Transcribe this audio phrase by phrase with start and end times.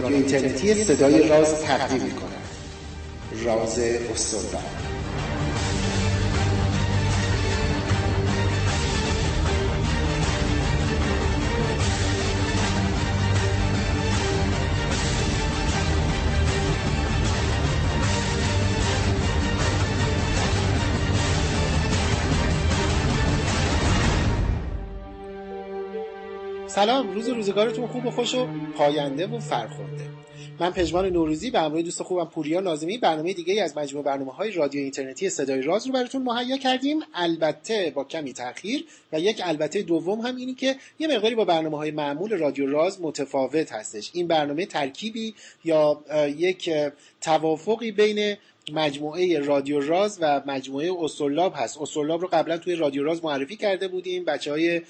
[0.00, 2.46] رادیو اینترنتی صدای راز تقدیم می کند
[3.44, 4.85] راز استرلاب
[26.76, 30.04] سلام روز روزگارتون خوب و خوش و پاینده و فرخنده.
[30.60, 34.50] من پژمان نوروزی به همراه دوست خوبم پوریا نازمی برنامه دیگه از مجموعه برنامه های
[34.50, 37.00] رادیو اینترنتی صدای راز رو براتون مهیا کردیم.
[37.14, 41.76] البته با کمی تاخیر و یک البته دوم هم اینی که یه مقداری با برنامه
[41.76, 44.10] های معمول رادیو راز متفاوت هستش.
[44.12, 46.00] این برنامه ترکیبی یا
[46.36, 46.70] یک
[47.20, 48.36] توافقی بین
[48.72, 51.78] مجموعه رادیو راز و مجموعه استرلاب هست.
[51.80, 54.24] استرلاب رو قبلا توی رادیو راز معرفی کرده بودیم.
[54.24, 54.80] بچه های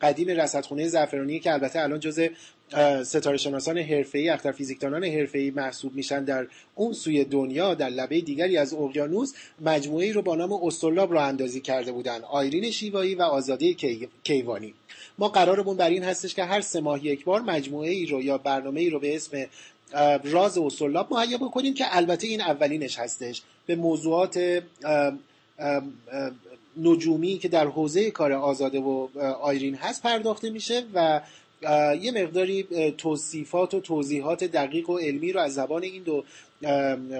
[0.00, 2.20] قدیم رصدخونه زعفرانی که البته الان جز
[3.02, 8.56] ستاره شناسان حرفه‌ای اختر فیزیکدانان حرفه‌ای محسوب میشن در اون سوی دنیا در لبه دیگری
[8.56, 12.20] از اقیانوس مجموعه رو با نام استرلاب رو اندازی کرده بودن.
[12.22, 13.74] آیرین شیوایی و آزاده
[14.24, 14.74] کیوانی.
[15.18, 18.38] ما قرارمون بر این هستش که هر سه ماه یک بار مجموعه ای رو یا
[18.38, 19.44] برنامه ای رو به اسم
[20.24, 23.42] راز استرلاب مهیا بکنیم که البته این اولینش هستش.
[23.66, 24.62] به موضوعات
[26.76, 29.08] نجومی که در حوزه کار آزاده و
[29.40, 31.20] آیرین هست پرداخته میشه و
[32.00, 32.62] یه مقداری
[32.98, 36.24] توصیفات و توضیحات دقیق و علمی رو از زبان این دو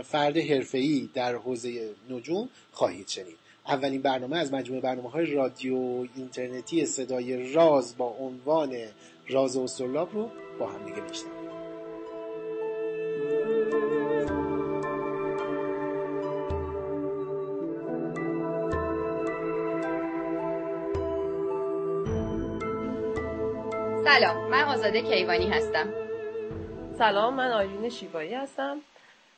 [0.02, 3.36] فرد حرفه‌ای در حوزه نجوم خواهید شنید.
[3.68, 8.76] اولین برنامه از مجموعه برنامه های رادیو اینترنتی صدای راز با عنوان
[9.28, 11.41] راز استرلاب رو با هم دیگه میشنیم
[24.18, 25.88] سلام من آزاده کیوانی هستم.
[26.98, 28.76] سلام من آیرین شیوایی هستم.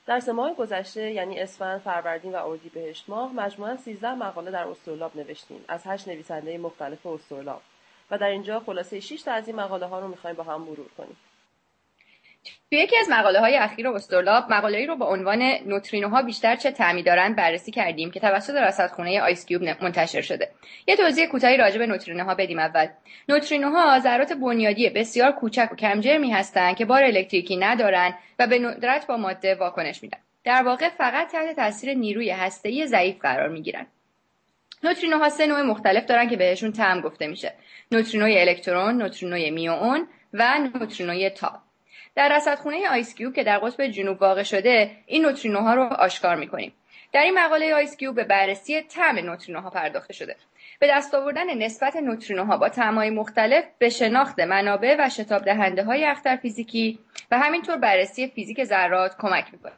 [0.05, 5.15] در سه ماه گذشته یعنی اسفند فروردین و اردیبهشت ماه مجموعا 13 مقاله در استرلاب
[5.15, 5.65] نوشتیم.
[5.67, 7.61] از هشت نویسنده مختلف استرلاب.
[8.11, 10.87] و در اینجا خلاصه 6 تا از این مقاله ها رو می‌خوایم با هم مرور
[10.97, 11.17] کنیم.
[12.69, 17.03] توی یکی از مقاله های اخیر استرلاب مقاله رو با عنوان نوترینوها بیشتر چه تعمی
[17.03, 20.51] دارند بررسی کردیم که توسط رصدخونه آیس کیوب منتشر شده.
[20.87, 22.87] یه توضیح کوتاهی راجع به نوترینوها بدیم اول.
[23.29, 29.07] نوترینوها ذرات بنیادی بسیار کوچک و کمجرمی هستند که بار الکتریکی ندارند و به ندرت
[29.07, 30.17] با ماده واکنش میدن.
[30.43, 33.87] در واقع فقط تحت تاثیر نیروی هسته‌ای ضعیف قرار می‌گیرند
[34.83, 37.53] نوترینوها سه نوع مختلف دارن که بهشون تم گفته میشه.
[37.91, 41.64] نوترینوی الکترون نوترینوی میوئون و نوترینوی تاب.
[42.15, 46.73] در رصدخونه آیسکیوب که در قطب جنوب واقع شده این نوترینوها رو آشکار می‌کنیم.
[47.13, 50.35] در این مقاله آیسکیوب به بررسی طعم نوترینوها پرداخته شده.
[50.79, 56.05] به دست آوردن نسبت نوترینوها با طعمهای مختلف به شناخت منابع و شتاب دهنده های
[56.05, 56.99] اختر فیزیکی
[57.31, 59.73] و همینطور بررسی فیزیک ذرات کمک می‌کنه.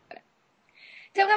[1.14, 1.28] طبق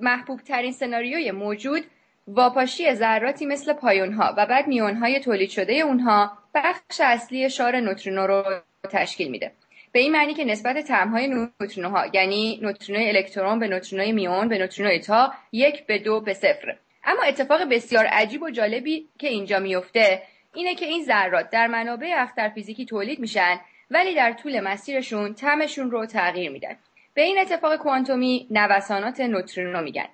[0.00, 1.84] محبوب ترین سناریوی موجود
[2.28, 7.80] واپاشی ذراتی مثل پایون ها و بعد میون های تولید شده اونها بخش اصلی شار
[7.80, 8.44] نوترینو رو
[8.92, 9.52] تشکیل میده.
[9.92, 14.98] به این معنی که نسبت طعمهای نوترینوها یعنی نوترینوی الکترون به نوترینوی میون به نوترینوی
[14.98, 16.76] تا یک به دو به صفر.
[17.04, 20.22] اما اتفاق بسیار عجیب و جالبی که اینجا میفته
[20.54, 23.60] اینه که این ذرات در منابع اختر فیزیکی تولید میشن
[23.90, 26.76] ولی در طول مسیرشون طعمشون رو تغییر میدن.
[27.14, 30.08] به این اتفاق کوانتومی نوسانات نوترینو میگن.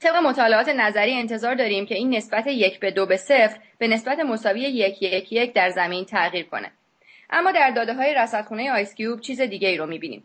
[0.00, 4.18] طبق مطالعات نظری انتظار داریم که این نسبت یک به دو به صفر به نسبت
[4.18, 6.72] مساوی یک یک یک در زمین تغییر کنه.
[7.32, 10.24] اما در داده های رصدخونه آیسکیوب چیز دیگه ای رو می‌بینیم.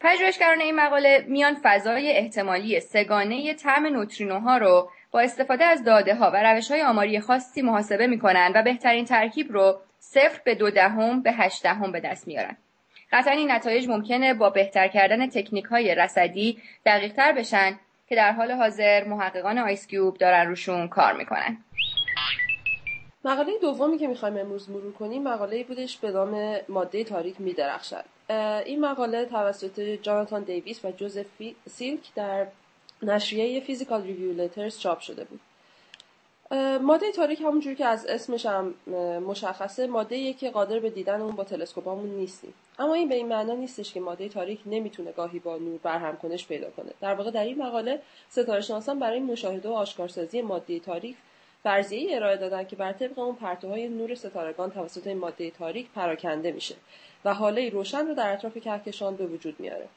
[0.00, 6.30] پژوهشگران این مقاله میان فضای احتمالی سگانه طعم نوترینوها رو با استفاده از داده ها
[6.30, 11.22] و روش های آماری خاصی محاسبه می‌کنن و بهترین ترکیب رو صفر به دو دهم
[11.22, 12.56] به هشت دهم به دست میارن.
[13.12, 17.78] قطعا این نتایج ممکنه با بهتر کردن تکنیک های رصدی دقیق تر بشن
[18.08, 21.56] که در حال حاضر محققان IceCube دارن روشون کار می‌کنن.
[23.26, 28.04] مقاله دومی که می‌خوایم امروز مرور کنیم مقاله بودش به نام ماده تاریک میدرخشد.
[28.64, 31.26] این مقاله توسط جاناتان دیویس و جوزف
[31.70, 32.46] سیلک در
[33.02, 35.40] نشریه Physical Review Letters چاپ شده بود.
[36.82, 38.74] ماده تاریک همونجور که از اسمش هم
[39.26, 42.54] مشخصه ماده که قادر به دیدن اون با تلسکوپامون نیستیم.
[42.78, 46.46] اما این به این معنا نیستش که ماده تاریک نمی‌تونه گاهی با نور برهم کنش
[46.46, 46.92] پیدا کنه.
[47.00, 51.16] در واقع در این مقاله ستاره شناسان برای مشاهده و آشکارسازی ماده تاریک
[51.66, 56.52] فرضیه ارائه دادن که بر طبق اون پرتوهای نور ستارگان توسط این ماده تاریک پراکنده
[56.52, 56.74] میشه
[57.24, 59.88] و حاله روشن رو در اطراف کهکشان به وجود میاره.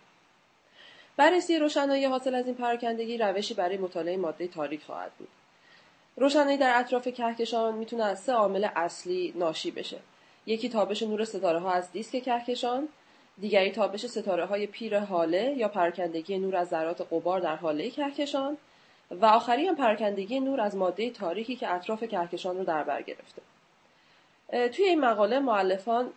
[1.18, 5.27] بررسی روشنایی حاصل از این پراکندگی روشی برای مطالعه ماده تاریک خواهد بود.
[6.18, 9.98] روشنایی در اطراف کهکشان می‌تونه از سه عامل اصلی ناشی بشه.
[10.45, 12.88] یکی تابش نور ستاره ها از دیسک کهکشان
[13.42, 18.57] دیگری تابش ستاره های پیر حاله یا پراکندگی نور از ذرات قبار در حاله کهکشان
[19.11, 23.41] و آخری هم پراکندگی نور از ماده تاریکی که اطراف کهکشان رو در بر گرفته.
[24.50, 26.09] توی این مقاله معلفان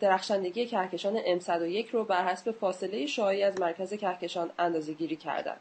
[0.00, 5.56] درخشندگی کهکشان M101 رو بر حسب فاصله شایی از مرکز کهکشان اندازه گیری کردن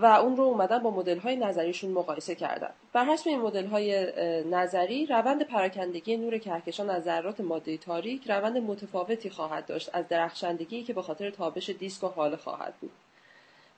[0.00, 4.12] و اون رو اومدن با مدل های نظریشون مقایسه کردن بر حسب این مدل های
[4.50, 10.82] نظری روند پراکندگی نور کهکشان از ذرات ماده تاریک روند متفاوتی خواهد داشت از درخشندگی
[10.82, 12.90] که به خاطر تابش دیسک و حاله خواهد بود.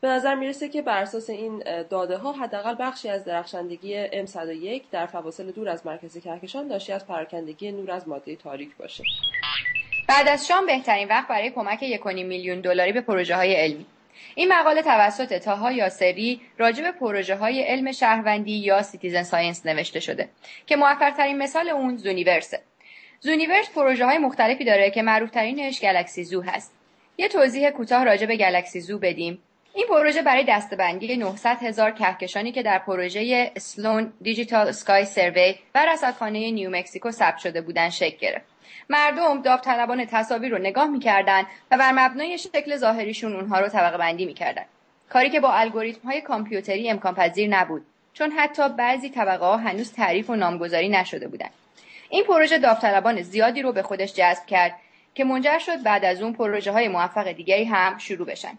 [0.00, 5.06] به نظر می‌رسه که بر اساس این داده ها حداقل بخشی از درخشندگی M101 در
[5.06, 9.04] فواصل دور از مرکز کهکشان داشتی از پراکندگی نور از ماده تاریک باشه.
[10.08, 13.86] بعد از شام بهترین وقت برای کمک 1.5 میلیون دلاری به پروژه های علمی.
[14.34, 20.00] این مقاله توسط تاها یاسری راجع به پروژه های علم شهروندی یا citizen science نوشته
[20.00, 20.28] شده
[20.66, 22.60] که موفق ترین مثال اون Zooniverse ه.
[23.20, 26.74] Zooniverse پروژه های مختلفی داره که معروف ترینش Galaxy Zoo هست.
[27.18, 29.42] یه توضیح کوتاه راجع به Galaxy Zoo بدیم
[29.76, 35.86] این پروژه برای دسته‌بندی 900 هزار کهکشانی که در پروژه Sloan Digital Sky Survey و
[35.86, 38.44] رصدخانه نیو مکسیکو ثبت شده بودند شکل گرفت.
[38.90, 44.24] مردم داوطلبان تصاویر رو نگاه می‌کردن و بر مبنای شکل ظاهریشون اونها رو طبقه بندی
[44.24, 44.64] می‌کردن.
[45.10, 49.92] کاری که با الگوریتم های کامپیوتری امکان پذیر نبود چون حتی بعضی طبقه ها هنوز
[49.92, 51.52] تعریف و نامگذاری نشده بودند.
[52.08, 54.74] این پروژه داوطلبان زیادی رو به خودش جذب کرد
[55.14, 58.58] که منجر شد بعد از اون پروژه های موفق دیگری هم شروع بشن.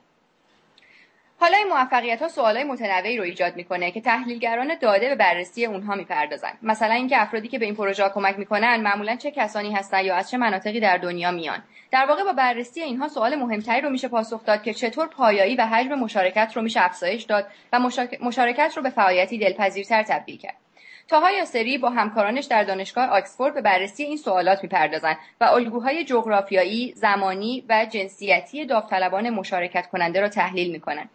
[1.40, 5.96] حالا این موفقیت ها سوالای متنوعی رو ایجاد می‌کنه که تحلیلگران داده به بررسی اونها
[5.96, 6.52] می‌پردازن.
[6.62, 10.16] مثلا اینکه افرادی که به این پروژه ها کمک می‌کنن معمولا چه کسانی هستن یا
[10.16, 11.64] از چه مناطقی در دنیا میان.
[11.92, 15.66] در واقع با بررسی اینها سوال مهمتری رو میشه پاسخ داد که چطور پایایی و
[15.66, 17.80] حجم مشارکت رو میشه افزایش داد و
[18.22, 20.56] مشارکت رو به فعالیتی دلپذیرتر تبدیل کرد.
[21.08, 26.94] تاها سری با همکارانش در دانشگاه آکسفورد به بررسی این سوالات می‌پردازند و الگوهای جغرافیایی،
[26.96, 31.10] زمانی و جنسیتی داوطلبان مشارکت کننده را تحلیل می‌کنند.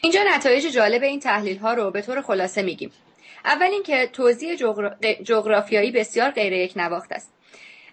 [0.00, 2.92] اینجا نتایج جالب این تحلیل ها رو به طور خلاصه میگیم.
[3.44, 4.54] اول اینکه توضیح
[5.24, 7.32] جغرافیایی بسیار غیر یک نواخت است.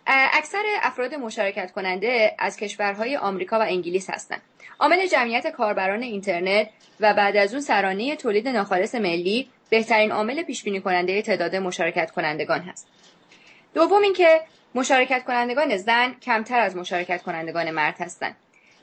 [0.07, 4.41] اکثر افراد مشارکت کننده از کشورهای آمریکا و انگلیس هستند.
[4.79, 6.69] عامل جمعیت کاربران اینترنت
[6.99, 12.11] و بعد از اون سرانه تولید ناخالص ملی بهترین عامل پیش بینی کننده تعداد مشارکت
[12.11, 12.87] کنندگان هست.
[13.73, 14.41] دوم اینکه
[14.75, 18.35] مشارکت کنندگان زن کمتر از مشارکت کنندگان مرد هستند.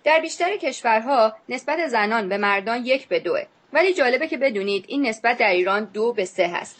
[0.04, 3.42] در بیشتر کشورها نسبت زنان به مردان یک به دوه.
[3.72, 6.76] ولی جالبه که بدونید این نسبت در ایران دو به سه هست.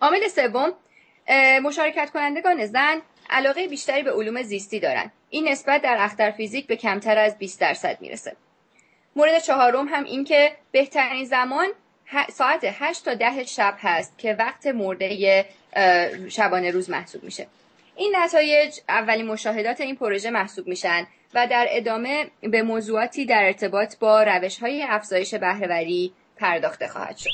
[0.00, 0.72] عامل سوم
[1.62, 6.76] مشارکت کنندگان زن علاقه بیشتری به علوم زیستی دارند این نسبت در اختر فیزیک به
[6.76, 8.36] کمتر از 20 درصد می‌رسه.
[9.16, 11.68] مورد چهارم هم این که بهترین زمان
[12.32, 15.46] ساعت 8 تا ده شب هست که وقت مرده
[16.28, 17.46] شبانه روز محسوب میشه.
[17.96, 21.06] این نتایج اولین مشاهدات این پروژه محسوب میشن.
[21.34, 27.30] و در ادامه به موضوعاتی در ارتباط با روش های افزایش بهرهوری پرداخته خواهد شد.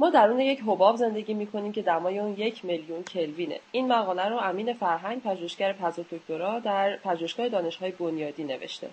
[0.00, 3.60] ما درون یک حباب زندگی می‌کنیم که دمای اون یک میلیون کلوینه.
[3.72, 8.90] این مقاله رو امین فرهنگ پژوهشگر پژوهشدکترا در پژوهشگاه دانشهای بنیادی نوشته.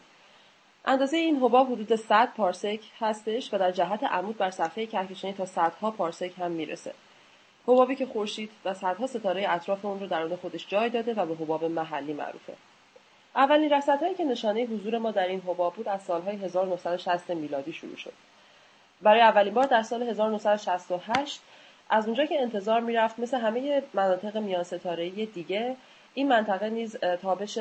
[0.86, 5.46] اندازه این حباب حدود 100 پارسک هستش و در جهت عمود بر صفحه کهکشانی تا
[5.46, 6.94] صدها پارسک هم می‌رسه.
[7.68, 11.36] حبابی که خورشید و صدها ستاره اطراف اون رو درون خودش جای داده و به
[11.36, 12.54] حباب محلی معروفه.
[13.36, 17.96] اولین رصدهایی که نشانه حضور ما در این حباب بود از سالهای 1960 میلادی شروع
[17.96, 18.14] شد.
[19.02, 21.42] برای اولین بار در سال 1968
[21.90, 25.76] از اونجا که انتظار می‌رفت مثل همه مناطق میان ستاره دیگه
[26.14, 27.58] این منطقه نیز تابش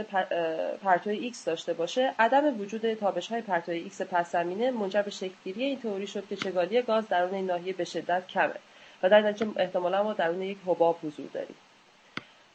[0.84, 5.64] پرتوی ایکس داشته باشه عدم وجود تابش های پرتوی ایکس پس زمینه منجر به شکلگیری
[5.64, 8.54] این تئوری شد که چگالی گاز درون این ناحیه به شدت کمه
[9.02, 11.56] و در نتیجه احتمالا ما درون یک حباب حضور داریم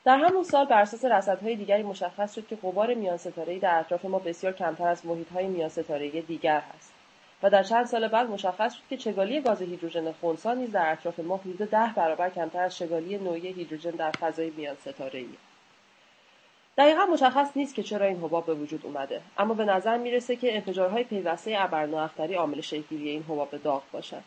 [0.05, 4.19] در همون سال بر اساس رصدهای دیگری مشخص شد که غبار ستاره‌ای در اطراف ما
[4.19, 6.93] بسیار کمتر از محیط‌های میان ستاره‌ای دیگر هست
[7.43, 11.19] و در چند سال بعد مشخص شد که چگالی گاز هیدروژن خنثی نیز در اطراف
[11.19, 15.27] ما حدود ده برابر کمتر از چگالی نوعی هیدروژن در فضای میان ستاره‌ای
[16.77, 20.55] دقیقا مشخص نیست که چرا این حباب به وجود اومده اما به نظر می‌رسه که
[20.55, 24.23] انفجارهای پیوسته ابرنااختری عامل شکلگیری این حباب داغ باشد.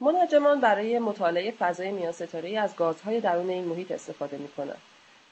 [0.00, 4.78] منجمان برای مطالعه فضای میان ستاره از گازهای درون این محیط استفاده می‌کنند.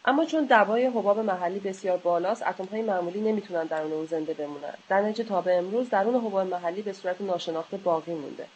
[0.04, 4.74] اما چون دبای حباب محلی بسیار بالاست های معمولی نمی‌تونن درون اون زنده بمونن.
[4.88, 8.46] در نتیجه تا به امروز درون حباب محلی به صورت ناشناخته باقی مونده.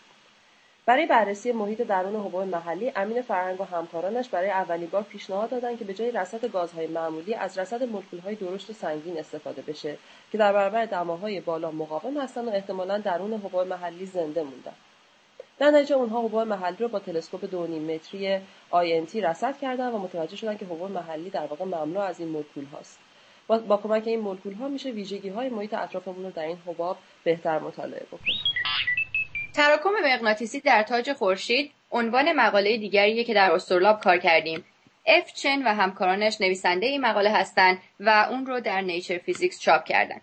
[0.86, 5.78] برای بررسی محیط درون حباب محلی امین فرهنگ و همکارانش برای اولین بار پیشنهاد دادند
[5.78, 7.88] که به جای رصد گازهای معمولی از رصد
[8.24, 9.98] های درشت و سنگین استفاده بشه
[10.32, 14.72] که در برابر دماهای بالا مقاوم هستند و احتمالا درون حباب محلی زنده موندن.
[15.58, 18.38] در نتیجه اونها حباب محلی رو با تلسکوپ دو متری
[18.70, 22.64] آینتی رصد کردن و متوجه شدن که حباب محلی در واقع مملو از این مولکول
[22.64, 22.98] هاست.
[23.48, 27.58] با, کمک این مولکول ها میشه ویژگی های محیط اطرافمون رو در این حباب بهتر
[27.58, 28.36] مطالعه بکنیم.
[29.54, 34.64] تراکم مغناطیسی در تاج خورشید عنوان مقاله دیگریه که در اسطرلاب کار کردیم.
[35.06, 39.84] اف چن و همکارانش نویسنده این مقاله هستند و اون رو در Nature Physics چاپ
[39.84, 40.20] کردن.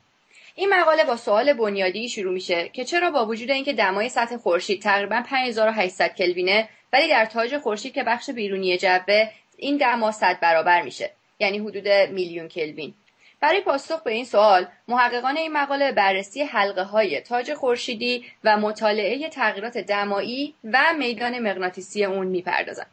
[0.58, 4.82] این مقاله با سوال بنیادی شروع میشه که چرا با وجود اینکه دمای سطح خورشید
[4.82, 10.82] تقریبا 5800 کلوینه ولی در تاج خورشید که بخش بیرونی جوشه این دما صد برابر
[10.82, 12.94] میشه یعنی حدود میلیون کلوین.
[13.40, 19.30] برای پاسخ به این سوال محققان این مقاله بررسی حلقه های تاج خورشیدی و مطالعه
[19.30, 22.90] تغییرات دمایی و میدان مغناطیسی اون می‌پردازند.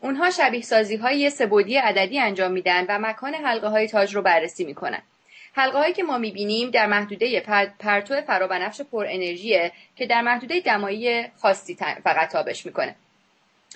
[0.00, 4.64] اونها شبیه سازی های سبودی عددی انجام میدن و مکان حلقه های تاج رو بررسی
[4.64, 5.02] می‌کنن.
[5.52, 7.40] حلقه هایی که ما می‌بینیم در محدوده
[7.78, 12.94] پرتو فرابنفش پر انرژیه که در محدوده دمایی خاصی فقط تابش می‌کنه.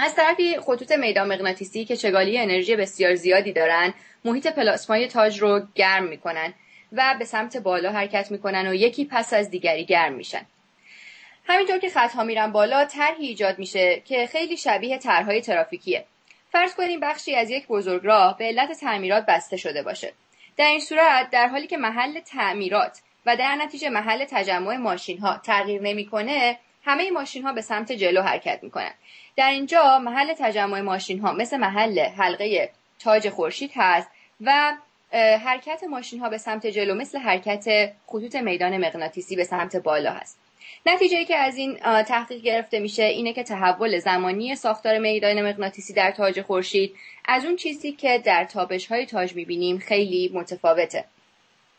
[0.01, 5.63] از طرفی خطوط میدان مغناطیسی که چگالی انرژی بسیار زیادی دارن محیط پلاسمای تاج رو
[5.75, 6.55] گرم می‌کنن
[6.93, 10.47] و به سمت بالا حرکت می‌کنن و یکی پس از دیگری گرم میشن.
[11.49, 16.05] همینطور که خطها میرن بالا طرحی ایجاد میشه که خیلی شبیه طرحهای ترافیکیه.
[16.53, 20.13] فرض کنیم بخشی از یک بزرگراه به علت تعمیرات بسته شده باشه.
[20.57, 25.39] در این صورت در حالی که محل تعمیرات و در نتیجه محل تجمع ماشین ها
[25.39, 28.93] تغییر نمی‌کنه همه ماشین ها به سمت جلو حرکت می‌کنن.
[29.37, 34.11] در اینجا محل تجمع ماشین ها مثل محل حلقه تاج خورشید هست
[34.41, 34.77] و
[35.45, 40.39] حرکت ماشین ها به سمت جلو مثل حرکت خطوط میدان مغناطیسی به سمت بالا هست.
[40.87, 46.11] نتیجه که از این تحقیق گرفته میشه اینه که تحول زمانی ساختار میدان مغناطیسی در
[46.11, 46.97] تاج خورشید
[47.27, 51.05] از اون چیزی که در تابش های تاج می‌بینیم خیلی متفاوته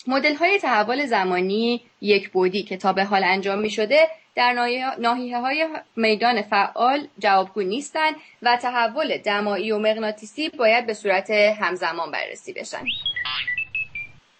[0.07, 4.53] مدل های تحول زمانی یک بودی که تا به حال انجام می شده در
[4.99, 12.11] ناحیه های میدان فعال جوابگو نیستند و تحول دمایی و مغناطیسی باید به صورت همزمان
[12.11, 12.85] بررسی بشن.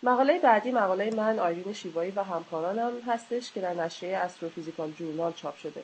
[0.04, 5.58] مقاله بعدی مقاله من آیرین شیوایی و همکارانم هستش که در نشریه استروفیزیکال جورنال چاپ
[5.58, 5.84] شده.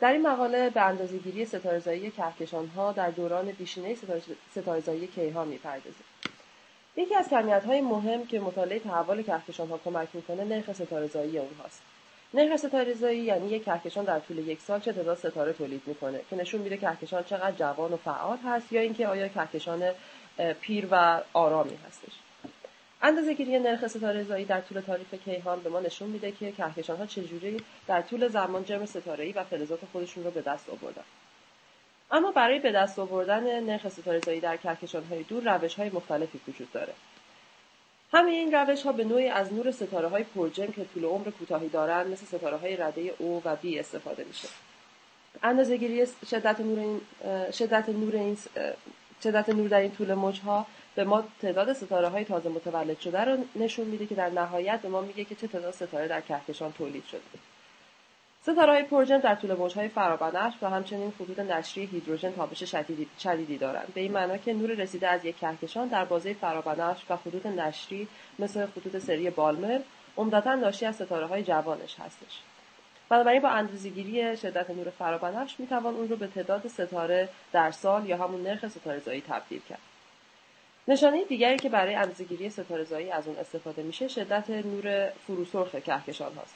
[0.00, 2.12] در این مقاله به اندازهگیری ستاره‌زایی
[2.76, 3.96] ها در دوران بیشینه
[4.52, 6.04] ستاره‌زایی کیهان می‌پردازیم.
[6.96, 7.28] یکی از
[7.66, 9.24] های مهم که مطالعه تحول
[9.58, 11.82] ها کمک می‌کنه نرخ ستاره‌زایی اونهاست.
[12.34, 16.36] نرخ ستاره‌زایی یعنی یک کهکشان در طول یک سال چه تعداد ستاره تولید می‌کنه که
[16.36, 19.82] نشون میده کهکشان چقدر جوان و فعال هست یا اینکه آیا کهکشان
[20.60, 22.12] پیر و آرامی هستش.
[23.02, 26.96] اندازه گیری نرخ ستاره زایی در طول تاریخ کیهان به ما نشون میده که کهکشان
[26.96, 31.02] ها چجوری در طول زمان جرم ستاره و فلزات خودشون رو به دست آوردن.
[32.10, 36.40] اما برای به دست آوردن نرخ ستاره زایی در کهکشان های دور روش های مختلفی
[36.48, 36.92] وجود داره.
[38.12, 41.68] همه این روش ها به نوعی از نور ستاره های پرجرم که طول عمر کوتاهی
[41.68, 44.48] دارند مثل ستاره های رده O و B استفاده میشه.
[45.42, 47.00] اندازه گیری شدت نور این
[47.52, 48.38] شدت نور این
[49.22, 53.44] شدت نور در این طول موجها به ما تعداد ستاره های تازه متولد شده رو
[53.56, 57.04] نشون میده که در نهایت به ما میگه که چه تعداد ستاره در کهکشان تولید
[57.04, 57.20] شده.
[58.42, 62.74] ستاره های پرجرم در طول موجهای فرابنفش و همچنین خطوط نشری هیدروژن تابش
[63.18, 63.94] شدیدی دارند.
[63.94, 68.08] به این معنا که نور رسیده از یک کهکشان در بازه فرابنفش و خطوط نشری
[68.38, 69.80] مثل خطوط سری بالمر
[70.16, 72.40] عمدتا ناشی از ستاره های جوانش هستش.
[73.08, 78.16] بنابراین با اندازهگیری شدت نور فرابنفش می‌توان اون رو به تعداد ستاره در سال یا
[78.16, 79.89] همون نرخ ستاره زایی تبدیل کرد.
[80.90, 86.54] نشانه دیگری که برای اندازهگیری ستاره از اون استفاده میشه شدت نور فروسرخ کهکشان هاست.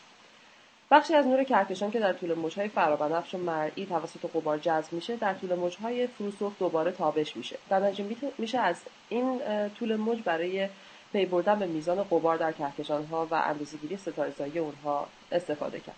[0.90, 5.16] بخشی از نور کهکشان که در طول موجهای فرابنفش و مرئی توسط قبار جذب میشه
[5.16, 7.58] در طول موجهای فروسرخ دوباره تابش میشه.
[7.68, 8.76] در نتیجه میشه از
[9.08, 9.40] این
[9.78, 10.68] طول موج برای
[11.12, 15.96] پی بردن به میزان قبار در کهکشان ها و اندازهگیری ستاره‌زایی اونها استفاده کرد.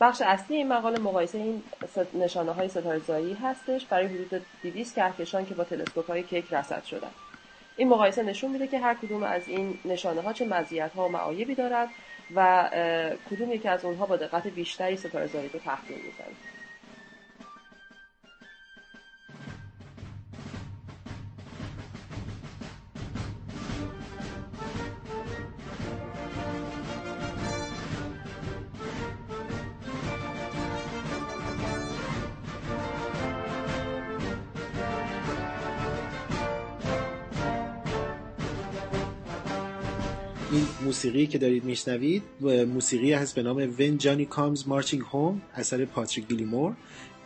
[0.00, 1.62] بخش اصلی این مقاله مقایسه این
[2.14, 7.10] نشانه های ستاره‌زایی هستش برای حدود 200 کهکشان که با تلسکوپ های کیک رصد شدن.
[7.76, 11.12] این مقایسه نشون میده که هر کدوم از این نشانه ها چه مزیت ها و
[11.12, 11.94] معایبی دارد
[12.30, 12.70] و
[13.24, 16.36] کدوم یکی از اونها با دقت بیشتری ستاره زایی رو تخمین می‌زنه
[40.86, 42.22] موسیقی که دارید میشنوید
[42.74, 46.72] موسیقی هست به نام When Johnny Comes Marching Home اثر پاتریک گیلیمور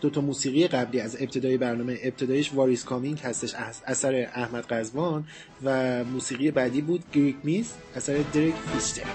[0.00, 3.54] دو تا موسیقی قبلی از ابتدای برنامه ابتدایش واریس کامینگ هستش
[3.86, 5.24] اثر احمد قزوان
[5.64, 9.06] و موسیقی بعدی بود گریک میز اثر دریک فیشتر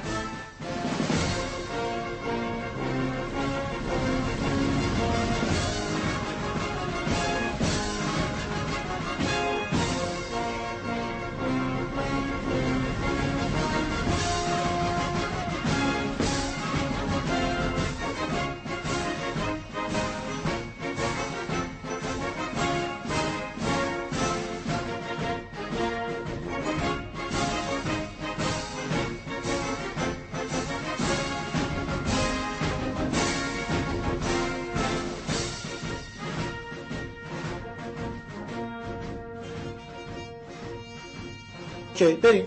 [41.96, 42.46] اوکی بریم.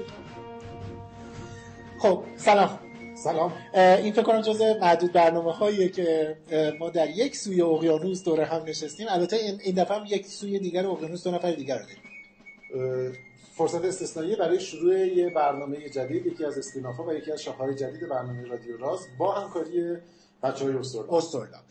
[1.98, 2.78] خب سلام.
[3.16, 3.52] سلام.
[3.74, 6.36] این فکر کنم جز معدود برنامه هاییه که
[6.78, 9.06] ما در یک سوی اقیانوس دور هم نشستیم.
[9.10, 13.18] البته این دفعه هم یک سوی دیگر اقیانوس دو نفر دیگر رو داریم.
[13.54, 18.08] فرصت استثنایی برای شروع یه برنامه جدید یکی از استینافا و یکی از شاخه‌های جدید
[18.08, 19.96] برنامه رادیو راز با همکاری
[20.42, 21.62] بچه های استرلاب استرلاب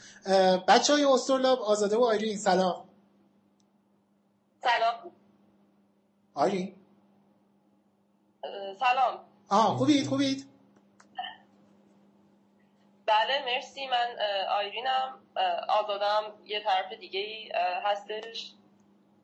[0.67, 2.75] بچه های استرلاب آزاده و آیرین سلام.
[4.63, 5.11] سلام.
[6.33, 6.76] آیرین
[8.79, 9.19] سلام.
[9.49, 10.45] آه خوبید خوبید
[13.05, 13.87] بله مرسی.
[13.87, 14.07] من
[14.49, 15.19] آیرینم.
[15.69, 16.23] آزادم.
[16.45, 17.51] یه طرف دیگه ای
[17.83, 18.51] هستش.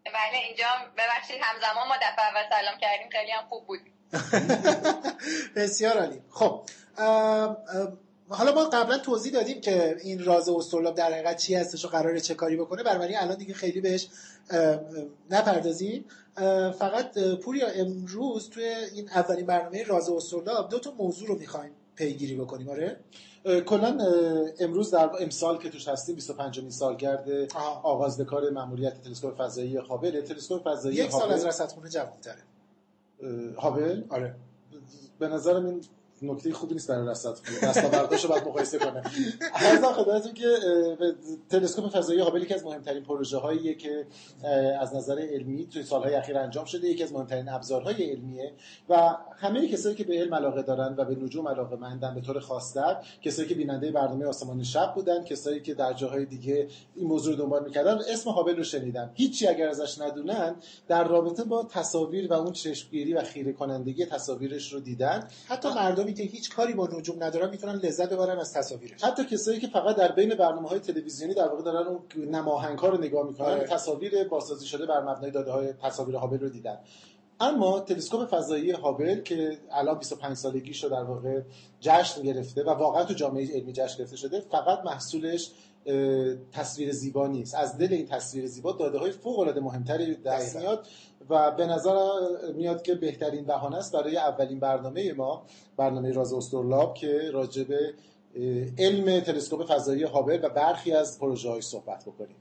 [0.05, 0.65] بله اینجا
[0.97, 3.09] ببخشید همزمان ما دفعه اول سلام کردیم.
[3.11, 3.79] خیلی هم خوب بود.
[5.55, 6.21] بسیار عالی.
[6.29, 6.69] خب
[8.29, 12.19] حالا ما قبلا توضیح دادیم که این راز استرلاب در حقیقت چی هستش و قراره
[12.19, 12.83] چه کاری بکنه.
[12.83, 14.07] بنابراین الان دیگه خیلی بهش
[15.29, 16.05] نپردازیم.
[16.79, 22.35] فقط پوریا امروز توی این اولین برنامه راز استرلاب دو تا موضوع رو می‌خوایم پیگیری
[22.35, 22.97] بکنیم آره؟
[23.65, 23.97] کلا
[24.59, 30.21] امروز در امسال که توش هستیم 25 امین سالگرد آغاز کار ماموریت تلسکوپ فضایی هابل.
[30.21, 32.41] تلسکوپ فضایی یک سال از رصدخونه جوان‌تره.
[33.57, 34.35] هابل؟ آره.
[35.19, 35.81] به نظرم این
[36.23, 39.03] نکته خوبی نیست برای رصد دستاورداشو باید مقایسه کنه.
[39.53, 40.45] عرض خدمتتون که
[41.49, 44.05] تلسکوپ فضایی هابل یکی از مهمترین پروژه هاییه که
[44.79, 48.51] از نظر علمی توی سالهای اخیر انجام شده یکی از مهمترین ابزارهای علمیه.
[48.89, 52.39] و همه کسایی که به علم علاقه دارن و به نجوم علاقه مندن به طور
[52.39, 57.35] خاصتر کسایی که بیننده برنامه آسمان شب بودن کسایی که در جاهای دیگه این موضوع
[57.35, 59.11] رو دنبال می‌کردن اسم هابل رو شنیدن.
[59.13, 60.55] هیچی اگر ازش ندونن
[60.87, 65.27] در رابطه با تصاویر و اون چشمگیری و خیره کنندگی تصاویرش رو دیدن.
[65.47, 69.59] حتی مردمی که هیچ کاری با نجوم ندارن می‌تونن لذت ببرن از تصاویرش حتی کسایی
[69.59, 71.99] که فقط در بین برنامه های تلویزیونی در واقع دارن اون
[72.31, 73.67] نماهنگ ها رو نگاه می‌کنن آره.
[73.67, 76.79] تصاویر بازسازی شده بر مبنای داده های تصاویر هابل رو دیدن
[77.39, 81.41] اما تلسکوپ فضایی هابل که الان 25 سالگیش رو در واقع
[81.79, 85.51] جشن گرفته و واقعا تو جامعه علمی جشن گرفته شده فقط محصولش
[86.51, 87.55] تصویر زیبا نیست.
[87.55, 90.87] از دل این تصویر زیبا داده های فوق العاده مهمتری دست میاد
[91.29, 91.97] و به نظر
[92.55, 95.45] میاد که بهترین بهانه است برای اولین برنامه ما
[95.77, 97.93] برنامه راز استرلاب که راجع به
[98.77, 102.35] علم تلسکوپ فضایی هابل و برخی از پروژه های صحبت بکنیم.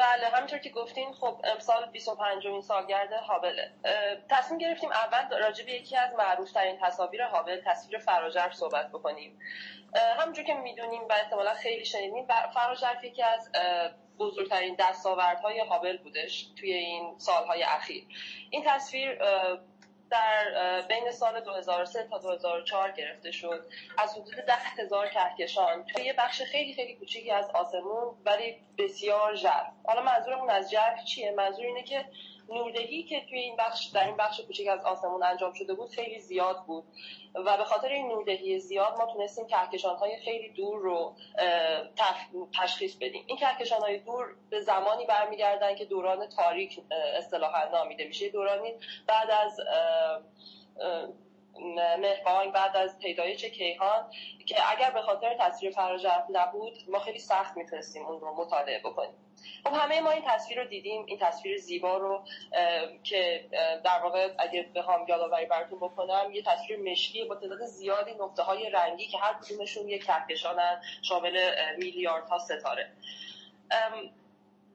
[0.00, 3.70] بله همینطور که گفتین خب امسال 25 امین سالگرد هابله
[4.28, 9.38] تصمیم گرفتیم اول راجع به یکی از معروف ترین تصاویر هابل تصویر فراجرف صحبت بکنیم.
[10.18, 13.50] همونجور که می‌دونیم و احتمالا خیلی شنیدیم فراجرف یکی از
[14.18, 18.04] بزرگترین دستاوردهای هابل بودش توی این سالهای اخیر.
[18.50, 19.18] این تصویر
[20.10, 23.66] در بین سال 2003 تا 2004 گرفته شد.
[23.98, 25.84] از حدود ده هزار کهکشان.
[26.04, 29.72] یه بخش خیلی خیلی کوچیکی از آسمون ولی بسیار ژرف.
[29.84, 32.04] حالا منظورمون از ژرف چیه؟ منظور اینه که
[32.50, 36.20] نوردهی که توی این بخش در این بخش کوچیک از آسمون انجام شده بود خیلی
[36.20, 36.84] زیاد بود.
[37.34, 41.14] و به خاطر این نوردهی زیاد ما تونستیم کهکشان های خیلی دور رو
[42.60, 43.24] تشخیص بدیم.
[43.26, 46.80] این کهکشان های دور به زمانی برمیگردن که دوران تاریک
[47.18, 48.28] اصطلاحا نامیده میشه.
[48.28, 48.72] دورانی
[49.06, 49.60] بعد از
[51.98, 54.10] مهربانگ بعد از پیدایش کیهان
[54.46, 59.14] که اگر به خاطر تصویر فراجرف نبود ما خیلی سخت می‌تونستیم اون رو مطالعه بکنیم.
[59.64, 62.24] خب همه ما این تصویر رو دیدیم این تصویر زیبا رو
[63.02, 63.48] که
[63.84, 68.70] در واقع اگه بخوام یادآوری براتون بکنم یه تصویر مشکی با تعداد زیادی نقطه های
[68.70, 72.92] رنگی که هر کدومشون یه کهکشانن شامل میلیاردها ستاره.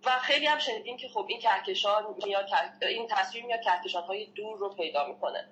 [0.06, 2.50] و خیلی هم شنیدیم که خب این کهکشان میاد
[2.82, 5.50] این تصویر میاد کهکشان های دور رو پیدا می‌کنه.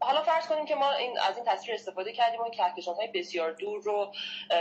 [0.00, 3.52] حالا فرض کنیم که ما این از این تصویر استفاده کردیم و کهکشان های بسیار
[3.52, 4.12] دور رو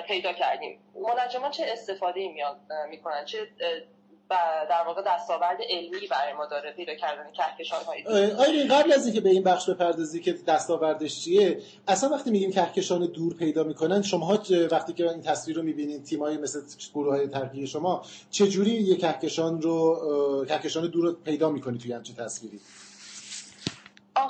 [0.07, 0.79] پیدا کردیم.
[1.17, 2.57] منجمان چه استفاده میاد
[2.89, 3.37] می‌کنن؟ چه
[4.69, 7.83] در واقع دستاورد علمی برای ما داره پیدا کردن کهکشان
[8.37, 13.05] های قبل از اینکه به این بخش بپردازی که دستاوردش چیه اصلا وقتی میگیم کهکشان
[13.05, 14.39] دور پیدا می‌کنن شما
[14.71, 16.61] وقتی که این تصویر رو می‌بینید تیمای مثل
[16.93, 21.93] گروه های ترقی شما چه جوری یک کهکشان رو کهکشان دور رو پیدا می‌کنید توی
[21.93, 22.59] همچین تصویری؟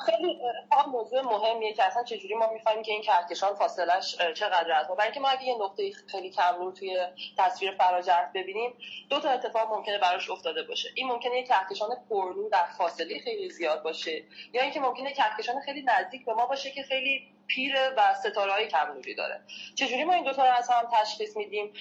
[0.05, 0.39] خیلی
[0.87, 5.19] موضوع مهمیه که اصلا چجوری ما می‌فهمیم که این کهکشان فاصلش چقدر ما برای اینکه
[5.19, 6.97] ما اگه یه نقطه خیلی کم نور توی
[7.37, 8.73] تصویر فراجرف ببینیم
[9.09, 10.89] دو تا اتفاق ممکنه براش افتاده باشه.
[10.95, 15.81] این ممکنه یک کهکشان پرنور در فاصله خیلی زیاد باشه یا اینکه ممکنه کهکشان خیلی
[15.81, 19.41] نزدیک به ما باشه که خیلی پیر و ستاره های کم نوری داره.
[19.75, 21.73] چجوری ما این دو تا رو از هم تشخیص میدیم؟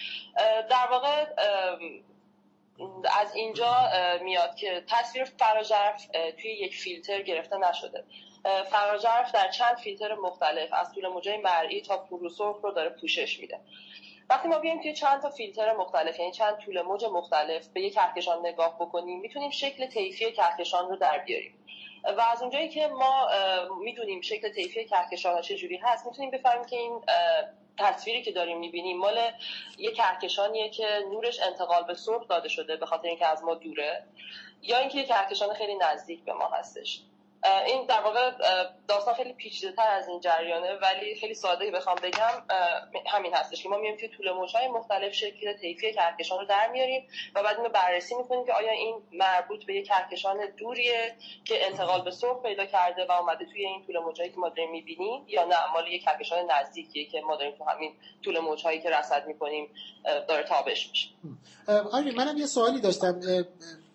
[0.70, 1.24] در واقع
[3.20, 3.88] از اینجا
[4.22, 6.06] میاد که تصویر فراجرف
[6.40, 8.04] توی یک فیلتر گرفته نشده.
[8.70, 13.60] فراجرف در چند فیلتر مختلف از طول موجه مرئی تا پروسرخ رو داره پوشش میده.
[14.30, 17.94] وقتی ما بیایم توی چند تا فیلتر مختلف یعنی چند طول موج مختلف به یک
[17.94, 21.66] کهکشان نگاه بکنیم می‌تونیم شکل طیفی کهکشان رو در بیاریم.
[22.04, 23.28] و از اونجایی که ما
[23.80, 27.00] می‌دونیم شکل طیفی کهکشان ها چجوری هست می‌تونیم بفهمیم که این
[27.78, 29.18] تصویری که داریم می‌بینیم مال
[29.78, 34.04] یه کهکشانیه که نورش انتقال به سرخ داده شده به خاطر اینکه از ما دوره
[34.62, 37.00] یا اینکه یه کهکشان خیلی نزدیک به ما هستش.
[37.66, 38.30] این در واقع
[38.88, 42.42] داستان خیلی پیچیده تر از این جریانه ولی خیلی ساده بخوام بگم
[43.06, 47.08] همین هستش که ما میایم توی طول موجهای مختلف شکل طیفی کهکشان رو در میاریم
[47.34, 52.02] و بعد اینو بررسی می‌کنیم که آیا این مربوط به یک کهکشان دوریه که انتقال
[52.02, 55.44] به سرخ پیدا کرده و اومده توی این طول موجهایی که ما داریم می‌بینیم یا
[55.44, 57.92] نه مال یک کهکشان نزدیکیه که ما داریم تو همین
[58.24, 59.68] طول موجهایی که رصد می‌کنیم
[60.28, 61.08] داره تابش میشه.
[61.92, 63.20] آره منم یه سوالی داشتم.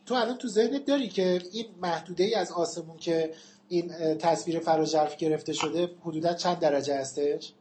[0.10, 3.34] تو الان تو ذهنت داری که این محدوده ای از آسمون که
[3.70, 7.54] این تصویر فراجرف گرفته شده حدودا چند درجه هستش؟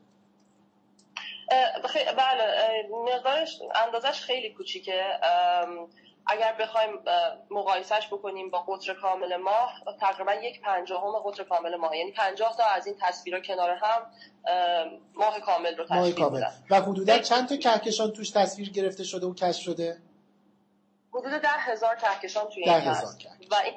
[2.19, 5.03] بله مقدارش اندازش خیلی کوچیکه
[6.27, 6.91] اگر بخوایم
[7.51, 12.65] مقایسش بکنیم با قطر کامل ماه تقریبا یک پنجاهم قطر کامل ماه یعنی پنجاه تا
[12.65, 14.03] از این تصویرها کنار هم
[15.15, 16.43] ماه کامل رو تشکیل کامل.
[16.71, 19.97] و حدودا چند تا کهکشان توش تصویر گرفته شده و کشف شده
[21.19, 23.75] حدود ده هزار کهکشان توی این هست و این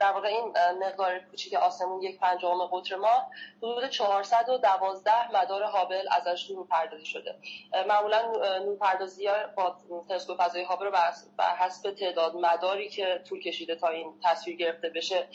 [0.00, 0.52] در واقع این
[0.86, 7.34] مقدار کوچیک آسمون یک پنجم قطر ما حدود 412 مدار هابل ازش نور پردازی شده.
[7.88, 8.22] معمولا
[8.58, 9.76] نور پردازی ها با
[10.08, 10.90] تلسکوپ فضایی هابل رو
[11.38, 15.28] بر حسب تعداد مداری که طول کشیده تا این تصویر گرفته بشه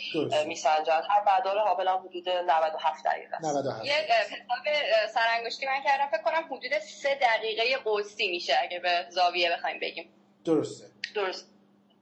[0.48, 3.46] میسنجن هر مدار هابل هم حدود 97 دقیقه است.
[3.46, 4.66] 97 یک حساب
[5.14, 6.08] سرانگشتی من کردم.
[6.08, 10.14] فکر کنم حدود 3 دقیقه قوسی میشه اگه به زاویه بخوایم بگیم.
[10.46, 10.86] درسته.
[11.16, 11.48] درست.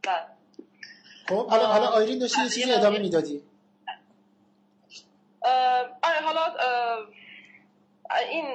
[0.04, 0.39] بله.
[1.30, 3.42] خب حالا حالا آیرین داشتی یه چیزی ادامه می‌دادی؟
[6.04, 6.56] آره حالا
[8.30, 8.46] این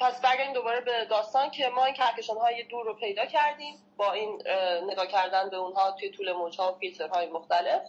[0.00, 4.12] پس برگردیم دوباره به داستان که ما این کهکشان های دور رو پیدا کردیم با
[4.12, 4.42] این
[4.90, 7.82] نگاه کردن به اونها توی طول موجها و فیلترهای مختلف.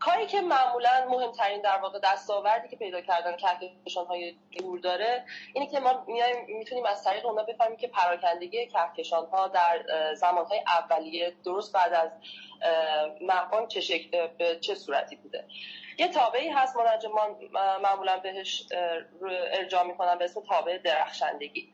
[0.00, 5.24] کاری که معمولا مهمترین در واقع دستاوردی که پیدا کردن کهکشان های دور داره
[5.54, 6.04] اینه که ما
[6.48, 11.92] می‌تونیم از طریق اونا بفهمیم که پراکندگی کهکشان ها در زمان های اولیه درست بعد
[11.92, 12.10] از
[13.20, 15.44] مهبان چه شکل به چه صورتی بوده.
[15.98, 17.36] یه تابعی هست منجمان
[17.82, 18.66] معمولا بهش
[19.52, 21.72] ارجاع می‌کنن به اسم تابع درخشندگی.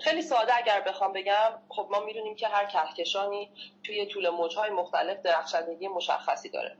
[0.00, 3.50] خیلی ساده اگر بخوام بگم خب ما می‌دونیم که هر کهکشانی
[3.84, 6.76] توی طول موجهای مختلف درخشندگی مشخصی داره.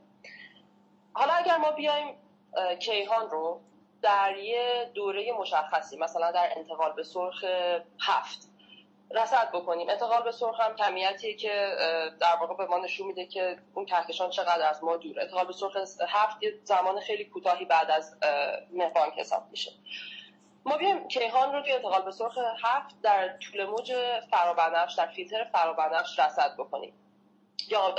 [1.12, 2.16] حالا اگر ما بیایم
[2.80, 3.60] کیهان رو
[4.02, 7.44] در یه دوره مشخصی مثلا در انتقال به سرخ
[8.00, 8.48] هفت
[9.10, 9.88] رصد بکنیم.
[9.88, 11.76] انتقال به سرخ هم کمیتیه که
[12.20, 15.52] در واقع به ما نشون میده که اون کهکشان چقدر از ما دوره انتقال به
[15.52, 15.76] سرخ
[16.08, 18.16] هفت یه زمان خیلی کوتاهی بعد از
[18.72, 19.72] مهبان حساب میشه.
[20.64, 23.94] ما بیایم کیهان رو توی انتقال به سرخ هفت در طول موج
[24.30, 27.01] فرابنفش در فیلتر فرابنفش رصد بکنیم.
[27.68, 27.94] یا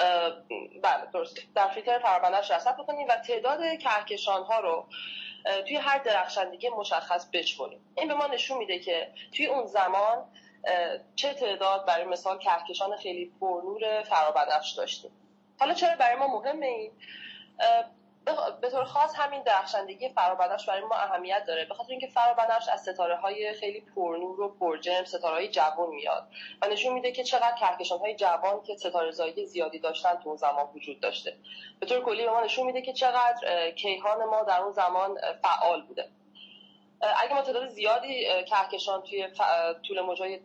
[0.84, 4.88] بله درست در فیلتر فرابنفش رصد بکنیم و تعداد کهکشان ها رو
[5.68, 10.26] توی هر درخشندگی مشخص بچونیم این به ما نشون میده که توی اون زمان
[11.16, 15.12] چه تعداد برای مثال کهکشان خیلی پرنور فرابنفش داشتیم.
[15.60, 16.92] حالا چرا برای ما مهمه این؟
[18.62, 21.66] به طور خاص همین درخشندگی فرابنفش برای ما اهمیت داره.
[21.66, 26.28] به خاطر اینکه فرابنفش از ستاره های خیلی پرنور و پرجرم ستاره های جوان میاد
[26.62, 30.38] و نشون میده که چقدر کهکشان های جوان که ستاره زایی زیادی داشتن تو اون
[30.38, 31.38] زمان وجود داشته.
[31.80, 35.82] به طور کلی به ما نشون میده که چقدر کیهان ما در اون زمان فعال
[35.82, 36.10] بوده.
[37.18, 39.28] اگه ما تعداد زیادی کهکشان توی
[39.88, 40.40] طول موجای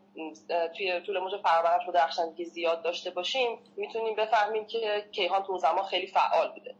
[0.76, 5.58] توی طول موج فرابنفش و درخشندگی زیاد داشته باشیم می‌تونیم بفهمیم که کیهان تو اون
[5.58, 6.74] زمان خیلی فعال بوده.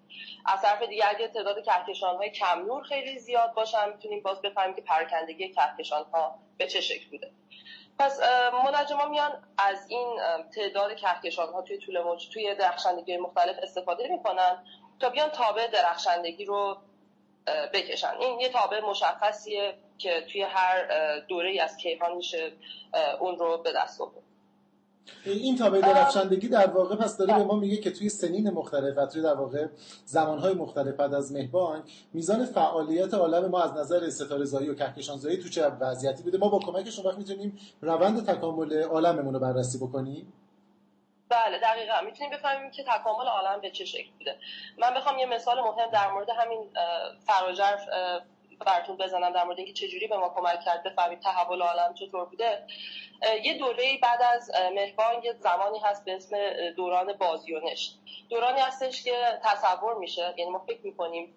[0.46, 4.74] از طرف دیگه اگه تعداد کهکشان های کم نور خیلی زیاد باشن می‌تونیم باز بفهمیم
[4.74, 7.30] که پراکندگی کهکشان ها به چه شکل بوده.
[7.98, 8.20] پس
[8.64, 10.18] منجما میان از این
[10.54, 14.64] تعداد کهکشان ها توی طول موج توی درخشندگی مختلف استفاده می‌کنن
[15.00, 16.76] تا بیان تابع درخشندگی رو
[17.74, 18.14] بکشن.
[18.20, 20.86] این یه تابع مشخصیه که توی هر
[21.28, 22.52] دوره از کیهان میشه
[23.20, 24.28] اون رو به دست آورد.
[25.24, 29.06] این تابع درخشندگی در واقع پس داره به ما میگه که توی سنین مختلف و
[29.06, 29.66] توی در واقع
[30.04, 31.82] زمانهای مختلف بعد از مهبان
[32.12, 36.38] میزان فعالیت عالم ما از نظر ستاره زایی و کهکشان زایی تو چه وضعیتی بوده؟
[36.38, 40.32] ما با کمکشون وقت می‌تونیم روند تکامل عالممون رو بررسی بکنیم.
[41.28, 42.00] بله دقیقا.
[42.00, 44.38] می‌تونیم بفهمیم که تکامل عالم به چه شکل بوده.
[44.78, 46.70] من بخوام یه مثال مهم در مورد همین
[47.26, 47.88] فراجرف
[48.66, 52.66] براتون بزنم در مورد اینکه چجوری به ما کمک کرد بفهمید تحول عالم چطور بوده.
[53.42, 56.36] یه دوره بعد از مهبان یه زمانی هست به اسم
[56.76, 57.92] دوران بازیونش
[58.30, 61.34] دورانی هستش که تصور میشه یعنی ما فکر می‌کنیم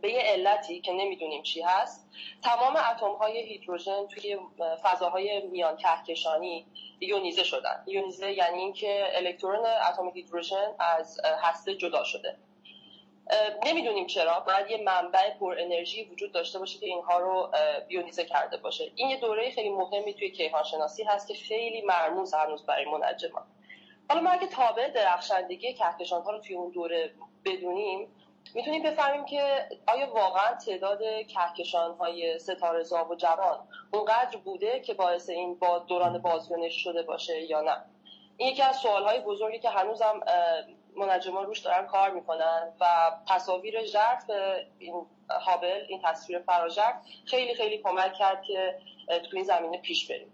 [0.00, 2.10] به یه علتی که نمی‌دونیم چی هست
[2.42, 4.38] تمام اتم های هیدروژن توی
[4.82, 6.66] فضاهای میان کهکشانی
[7.02, 7.84] یونیزه شدن.
[7.86, 12.36] یونیزه یعنی اینکه الکترون اتم هیدروژن از هسته جدا شده.
[13.66, 17.50] نمی‌دونیم چرا باید یه منبع پر انرژی وجود داشته باشه که اینها رو
[17.88, 18.92] یونیزه کرده باشه.
[18.94, 23.42] این یه دوره خیلی مهمی توی کیهان شناسی هست که خیلی مرموز هنوز برای منجمان
[24.08, 28.08] حالا ما اگه تابع درخشندگی کهکشان ها رو توی اون دوره بدونیم
[28.54, 33.58] می‌تونیم بفهمیم که آیا واقعا تعداد کهکشان های ستاره و جوان
[33.92, 37.76] اونقدر بوده که باعث این با دوران بازگونش شده باشه یا نه؟
[38.36, 40.20] این یکی از سوال های بزرگی که هنوزم
[40.96, 42.86] منجمان روش دارن کار می‌کنن و
[43.28, 44.30] تصاویر ژرف
[44.78, 48.78] این هابل این تصویر فراژرف خیلی خیلی کمک کرد که
[49.08, 50.32] تو این زمینه پیش بریم.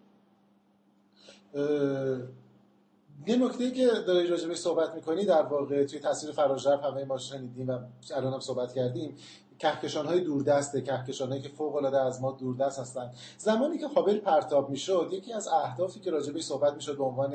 [3.26, 7.68] یه نکته که داری راجبه صحبت می‌کنی در واقع توی تصویر فراژرف همه ما شنیدیم
[7.68, 7.78] و
[8.14, 9.16] الان هم صحبت کردیم
[9.58, 13.10] کهکشان های دوردسته کهکشان هایی که فوق العاده از ما دوردست هستن.
[13.38, 17.34] زمانی که هابل پرتاب می‌شد یکی از اهدافی که راجبه صحبت می‌شد به عنوان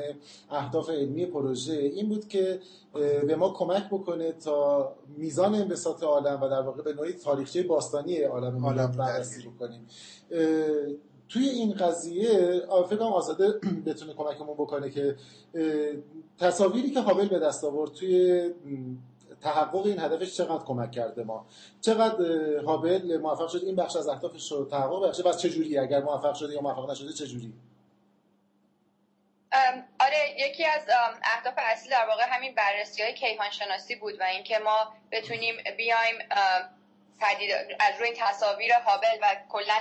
[0.50, 2.60] اهداف علمی پروژه این بود که
[3.26, 8.22] به ما کمک بکنه تا میزان انبساط عالم و در واقع به نوعی تاریخچه باستانی
[8.22, 9.86] عالم عالم بررسی بکنیم.
[11.28, 12.28] توی این قضیه
[12.88, 13.52] فکر کنم آزاده
[13.86, 15.16] بتونه کمکمون بکنه که
[16.38, 18.50] تصاویری که هابل به دست آورد توی
[19.42, 21.46] تحقق این هدفش چقدر کمک کرده ما؟
[21.80, 22.24] چقدر
[22.66, 26.54] هابل موفق شد این بخش از اهدافش رو تحقق بخشه؟ و چجوری اگر موفق شده
[26.54, 27.52] یا موفق نشده چجوری
[30.00, 30.82] آره یکی از
[31.24, 36.14] اهداف اصلی در واقع همین بررسی های کیهان شناسی بود و اینکه ما بتونیم بیایم
[37.80, 39.78] از روی تصاویر هابل و کلا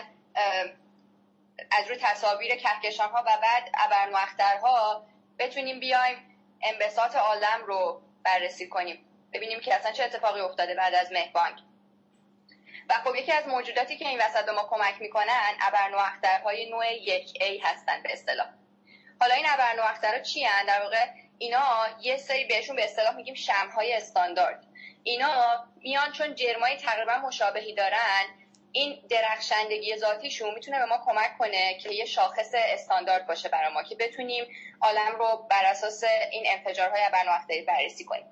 [1.72, 5.06] از روی تصاویر کهکشان ها و بعد ابرنواخترها
[5.40, 6.18] بتونیم بیایم
[6.62, 9.06] انبساط عالم رو بررسی کنیم.
[9.34, 11.56] ببینیم که اصلا چه اتفاقی افتاده بعد از مهبانگ.
[12.90, 17.30] و خب یکی از موجوداتی که این وسط به ما کمک می‌کنن ابرنواخترهای نوع یک
[17.30, 18.48] A هستن به اصطلاح.
[19.22, 21.06] حالا این ابرنواخترها چی هن؟ در واقع
[21.38, 24.66] اینا یه سری بهشون به اصطلاح میگیم شمهای استاندارد.
[25.04, 28.26] اینا میان چون جرمای تقریبا مشابهی دارن
[28.76, 33.84] این درخشندگی ذاتیشون می‌تونه به ما کمک کنه که یه شاخص استاندارد باشه برای ما
[33.84, 34.46] که بتونیم
[34.82, 38.26] عالم رو بر اساس این انفجارهای ابرنواختری بررسی کنیم.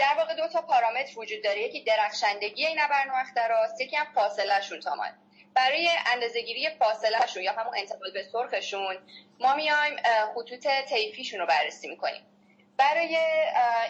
[0.00, 1.62] در واقع دو تا پارامتر وجود داره.
[1.62, 5.10] یکی درخشندگی این ابرنواختراست یکی هم فاصله شون تامان
[5.54, 8.98] برای اندازهگیری فاصله شون یا همون انتقال به سرخشون
[9.40, 9.96] ما میایم
[10.34, 12.26] خطوط طیفیشون رو بررسی می‌کنیم.
[12.76, 13.18] برای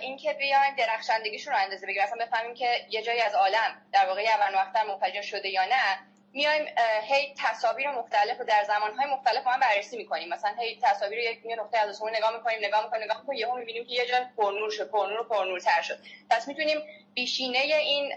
[0.00, 4.22] اینکه بیایم درخشندگیشون رو اندازه بگیریم مثلا بفهمیم که یه جایی از عالم در واقع
[4.22, 5.98] اول منفجر شده یا نه
[6.32, 6.66] میایم
[7.02, 10.28] هی تصاویر مختلف و در زمانهای مختلف هم بررسی می‌کنیم.
[10.28, 13.86] مثلا هی تصاویر یک نقطه از آسمون نگاه می‌کنیم نگاه می‌کنیم نگاه می‌کنیم یهو می‌بینیم
[13.86, 15.98] که یه جا پرنور شد پرنور و پرنورتر شد.
[16.30, 16.78] پس می‌تونیم
[17.14, 18.16] بیشینه این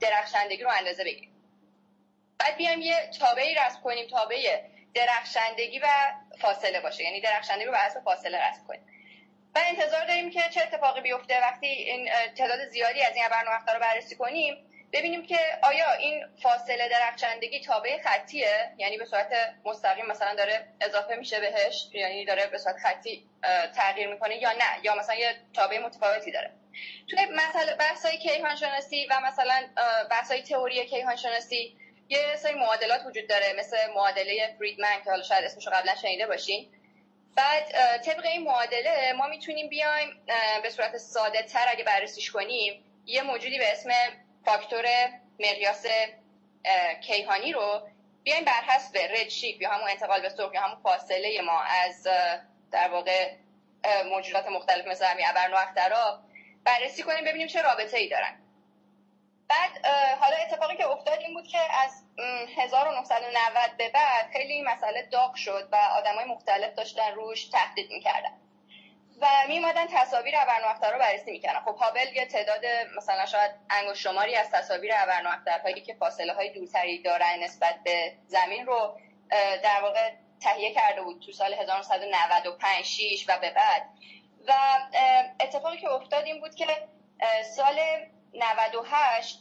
[0.00, 1.32] درخشندگی رو اندازه بگیریم.
[2.38, 4.60] بعد بیایم یه تابعی رسم کنیم تابع
[4.94, 5.86] درخشندگی و
[6.40, 7.04] فاصله باشه.
[7.04, 8.86] یعنی درخشندگی رو بر فاصله رسم کنیم.
[9.58, 11.40] و انتظار داریم که چه اتفاقی بیفته.
[11.40, 14.56] وقتی این تعداد زیادی از این برنامه رو بررسی کنیم
[14.92, 21.16] ببینیم که آیا این فاصله درخشندگی تابع خطیه؟ یعنی به صورت مستقیم مثلا داره اضافه
[21.16, 23.26] میشه بهش یعنی داره به صورت خطی
[23.76, 26.50] تغییر می‌کنه یا نه؟ یا مثلا یه تابع متفاوتی داره.
[27.10, 29.68] توی مثلا بحثای کیهان شناسی و مثلا
[30.10, 31.76] بحثای تئوری کیهان شناسی
[32.08, 36.72] یه سری معادلات وجود داره مثل معادله فریدمن که حالا شاید اسمشو قبلا شنیده باشین.
[37.38, 40.20] بعد طبق این معادله ما می‌تونیم بیایم
[40.62, 43.90] به صورت ساده تر اگه بررسیش کنیم یه موجودی به اسم
[44.44, 44.84] فاکتور
[45.38, 45.86] مقیاس
[47.02, 47.88] کیهانی رو
[48.22, 52.06] بیایم بر حسب ردشیپ یا همون انتقال به سرخ یا همون فاصله ما از
[52.72, 53.30] در واقع
[54.04, 56.22] موجودات مختلف مثل همین ابرنواخترا
[56.64, 58.47] بررسی کنیم ببینیم چه رابطه ای دارن.
[59.48, 59.86] بعد
[60.20, 62.04] حالا اتفاقی که افتاد این بود که از
[62.56, 68.32] 1990 به بعد خیلی مسئله داغ شد و آدمای مختلف داشتن روش تحقیق می‌کردن.
[69.20, 71.60] و میمادن تصاویر ابرنواختر رو بررسی می‌کردن.
[71.60, 72.64] خب هابل یه تعداد
[72.96, 78.66] مثلا شاید انگشت شماری از تصاویر ابرنواخترهایی که فاصله های دورتری دارن نسبت به زمین
[78.66, 78.98] رو
[79.62, 83.82] در واقع تهیه کرده بود تو سال 1995 6 و به بعد.
[84.48, 84.52] و
[85.40, 86.66] اتفاقی که افتاد این بود که
[87.56, 87.80] سال
[88.34, 89.38] 98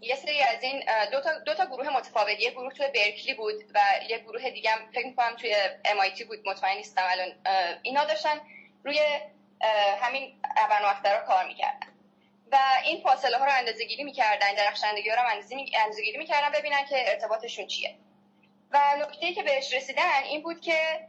[0.00, 3.64] یه سری از این دو تا, دو تا گروه متفاوت یه گروه توی برکلی بود
[3.74, 6.48] و یه گروه دیگه هم فکر می‌کنم توی MIT بود.
[6.48, 7.32] مطمئن نیستم الان
[7.82, 8.40] اینا داشتن
[8.84, 9.00] روی
[10.00, 11.86] همین ابرنواخترها کار می‌کردن.
[12.52, 15.28] و این فاصله ها رو اندازه گیری می‌کردن درخشندگی ها رو
[15.74, 17.96] اندازه گیری می‌کردن ببینن که ارتباطشون چیه.
[18.70, 21.08] و نکته که بهش رسیدن این بود که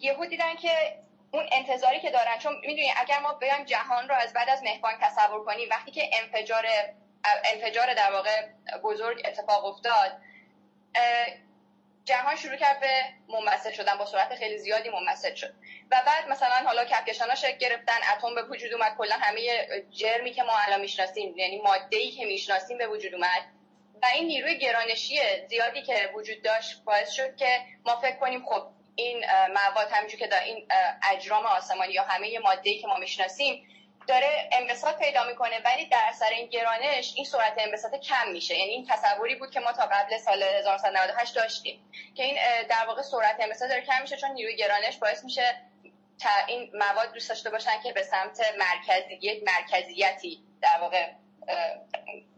[0.00, 0.98] یهود دیدن که
[1.32, 4.98] اون انتظاری که دارن چون می‌دونی اگر ما بیایم جهان رو از بعد از مهبانگ
[5.00, 6.66] تصور کنیم وقتی که انفجار
[7.44, 8.48] انفجار در واقع
[8.82, 10.20] بزرگ اتفاق افتاد
[12.04, 15.54] جهان شروع کرد به منبسط شدن با سرعت خیلی زیادی منبسط شد.
[15.90, 20.32] و بعد مثلا حالا کهکشان ها شکل گرفتن اتم به وجود اومد کلا همه جرمی
[20.32, 23.42] که ما الان می‌شناسیم یعنی ماده ای که می‌شناسیم به وجود اومد.
[24.02, 28.66] و این نیروی گرانشی زیادی که وجود داشت باعث شد که ما فکر کنیم خب
[28.96, 30.68] این مواد همینجور که در این
[31.10, 33.68] اجرام آسمانی یا همه ماده ای که ما می‌شناسیم
[34.08, 38.58] داره انبساط پیدا می‌کنه ولی در اثر این گرانش این سرعت انبساط کم میشه.
[38.58, 42.36] یعنی این تصوری بود که ما تا قبل سال 1998 داشتیم که این
[42.68, 45.54] در واقع سرعت انبساط داره کم میشه چون نیروی گرانش باعث میشه
[46.46, 51.12] این مواد دوست داشته باشن که به سمت مرکزیت مرکزیتی در واقع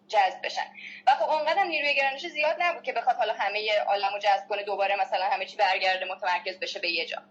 [0.09, 0.67] جذب بشن.
[1.07, 4.63] و خب اونقدر نیروی گرانش زیاد نبود که بخواد حالا همه عالم رو جذب کنه
[4.63, 7.23] دوباره مثلا همه چی برگرده متمرکز بشه به یه جا.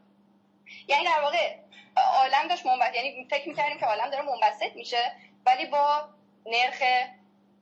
[0.87, 1.55] یعنی در واقع
[1.95, 5.11] عالم داشت منبسط یعنی فکر می‌کردیم که عالم داره منبسط میشه
[5.45, 6.09] ولی با
[6.45, 6.83] نرخ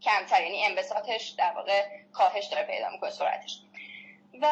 [0.02, 3.60] کمتر یعنی انبساطش در واقع کاهش داره پیدا می‌کنه سرعتش.
[4.42, 4.48] و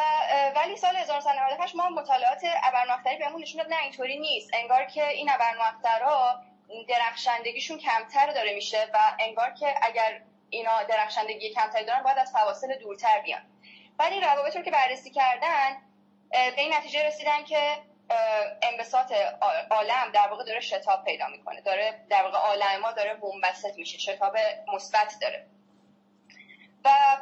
[0.55, 4.49] ولی سال 1998 ما مطالعات ابرنواختری بهمون نشون داد نه اینطوری نیست.
[4.53, 6.43] انگار که این ابرنواخترها
[6.87, 10.21] درخشندگیشون کمتر داره میشه و انگار که اگر
[10.53, 13.41] اینا درخشندگی کمتری دارن باید از فواصل دورتر بیان.
[13.99, 15.77] ولی روابط رو که بررسی کردن
[16.31, 17.77] به این نتیجه رسیدن که
[18.63, 19.13] انبساط
[19.71, 21.61] عالم در واقع داره شتاب پیدا می‌کنه.
[21.61, 24.37] داره در واقع عالم ما داره منبسط میشه شتاب
[24.73, 25.45] مثبت داره.
[26.85, 27.17] و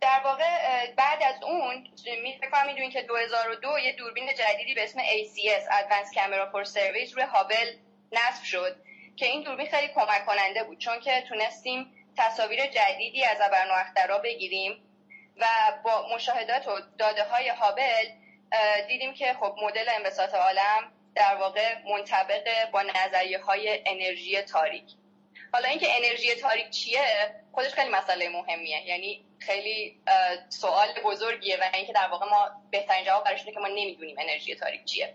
[0.00, 1.88] در واقع بعد از اون
[2.22, 7.12] می فکر می‌دونین که 2002 یه دوربین جدیدی به اسم ACS Advanced Camera for Surveys
[7.14, 7.76] روی هابل
[8.12, 8.76] نصب شد.
[9.16, 14.82] که این دوربین خیلی کمک کننده بود چون که تونستیم تصاویر جدیدی از ابرنواخترا بگیریم
[15.36, 15.46] و
[15.84, 18.04] با مشاهدات و داده های هابل
[18.88, 24.84] دیدیم که خب مدل انبساط عالم در واقع منطبق با نظریه های انرژی تاریک.
[25.52, 28.86] حالا اینکه انرژی تاریک چیه خودش خیلی مسئله مهمیه.
[28.86, 30.00] یعنی خیلی
[30.48, 34.84] سوال بزرگیه و اینکه در واقع ما بهترین جواب برش که ما نمی‌دونیم انرژی تاریک
[34.84, 35.14] چیه.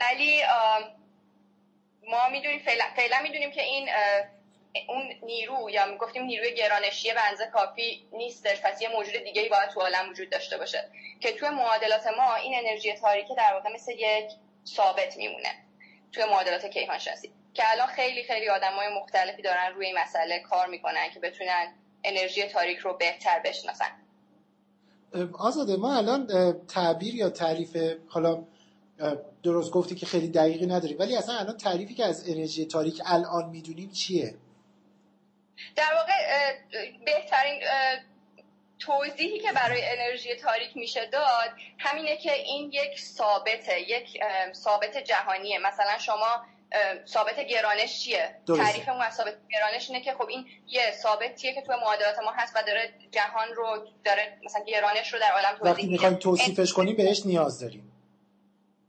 [0.00, 0.42] ولی
[2.08, 3.88] ما می‌دونیم فعلا, فعلا می‌دونیم که این
[4.88, 9.68] اون نیرو یا گفتیم نیروی گرانشی بنزه کافی نیستش پس یه موجود دیگه ای باید
[9.68, 10.88] تو عالم وجود داشته باشه.
[11.20, 14.30] که توی معادلات ما این انرژی تاریکی در واقع مثل یک
[14.66, 15.54] ثابت میمونه
[16.12, 20.66] توی معادلات کیهان شناسی که الان خیلی خیلی آدمای مختلفی دارن روی این مسئله کار
[20.66, 23.90] می‌کنن که بتونن انرژی تاریک رو بهتر بشناسن.
[25.38, 26.26] آزاده ما الان
[26.66, 27.76] تعبیر یا تعریف
[28.08, 28.44] حالا
[29.42, 33.48] درست گفتی که خیلی دقیقی نداریم ولی اصلا الان تعریفی که از انرژی تاریک الان
[33.50, 34.34] می‌دونیم چیه؟
[35.76, 36.12] در واقع
[37.04, 37.62] بهترین
[38.78, 44.06] توضیحی که برای انرژی تاریک میشه داد همینه که این یک ثابته یک
[44.52, 45.58] ثابت جهانیه.
[45.58, 46.44] مثلا شما
[47.06, 51.72] ثابت گرانش چیه؟ تعریف ما ثابت گرانش اینه که خب این یه ثابتیه که تو
[51.72, 55.86] معادلات ما هست و داره جهان رو داره مثلا گرانش رو در عالم توضیح وقتی
[55.86, 57.89] می‌خوایم توصیفش کنیم بهش نیاز داریم.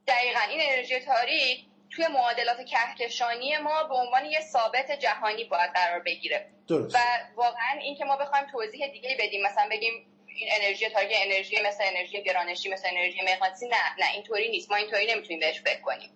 [0.08, 6.00] دقیقا این انرژی تاریک توی معادلات کهکشانی ما به عنوان یه ثابت جهانی باید قرار
[6.00, 6.50] بگیره.
[6.68, 6.96] درست.
[6.96, 7.00] و
[7.36, 9.94] واقعا این که ما بخوایم توضیح دیگه بدیم مثلا بگیم
[10.28, 14.72] این انرژی تاریک انرژی مثل انرژی گرانشی مثل انرژی مغناطیسی نه نه اینطوری نیست.
[14.72, 16.10] ما اینطوری نمی‌تونیم بهش فکر کنیم.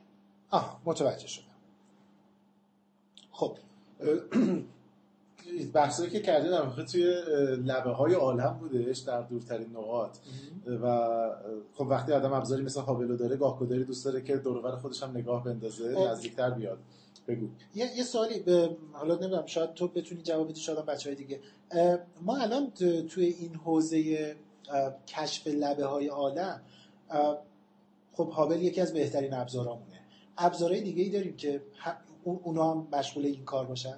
[0.51, 1.55] آه متوجه شدم.
[3.31, 3.57] خب
[5.73, 7.03] بحثایی که کردین در واقع توی
[7.65, 10.17] لبه های عالم بودش در دورترین نقاط.
[10.83, 11.09] و
[11.73, 15.17] خب وقتی آدم ابزاری مثل هابلو داره گاه داری دوست داره که دور خودش هم
[15.17, 16.77] نگاه بندازه نزدیکتر بیاد.
[17.27, 17.47] بگو.
[17.75, 21.39] یه, یه سوالی به حالا نمی‌دونم شاید تو بتونی جواب بدی شاید بچه های دیگه.
[22.21, 22.71] ما الان
[23.09, 24.35] توی این حوزه
[25.07, 26.61] کشف لبه های عالم
[28.13, 30.01] خب هابل یکی از بهترین ابزارامونه.
[30.37, 31.61] ابزارهای دیگه ای داریم که
[32.23, 33.97] اونا هم مشغول این کار باشن.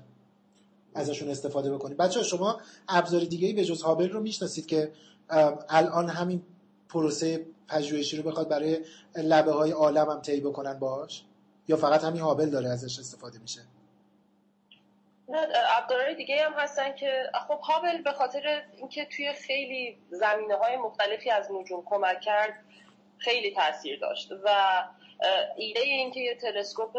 [0.96, 4.92] ازشون استفاده بکنید بچه شما ابزار دیگه ای به جز هابل رو می‌شناسید که
[5.70, 6.44] الان همین
[6.90, 8.80] پروسه پژوهشی رو بخواد برای
[9.16, 11.24] لبه های عالم هم طی بکنن باش
[11.68, 13.62] یا فقط همین هابل داره ازش استفاده میشه؟
[15.78, 21.32] ابزارهای دیگه هم هستن که خب هابل به خاطر اینکه توی خیلی زمینه های مختلفی
[21.32, 22.54] از نجوم کمک کرد
[23.18, 24.32] خیلی تاثیر داشت.
[24.46, 24.50] و
[25.58, 26.98] ایده اینکه یه تلسکوپ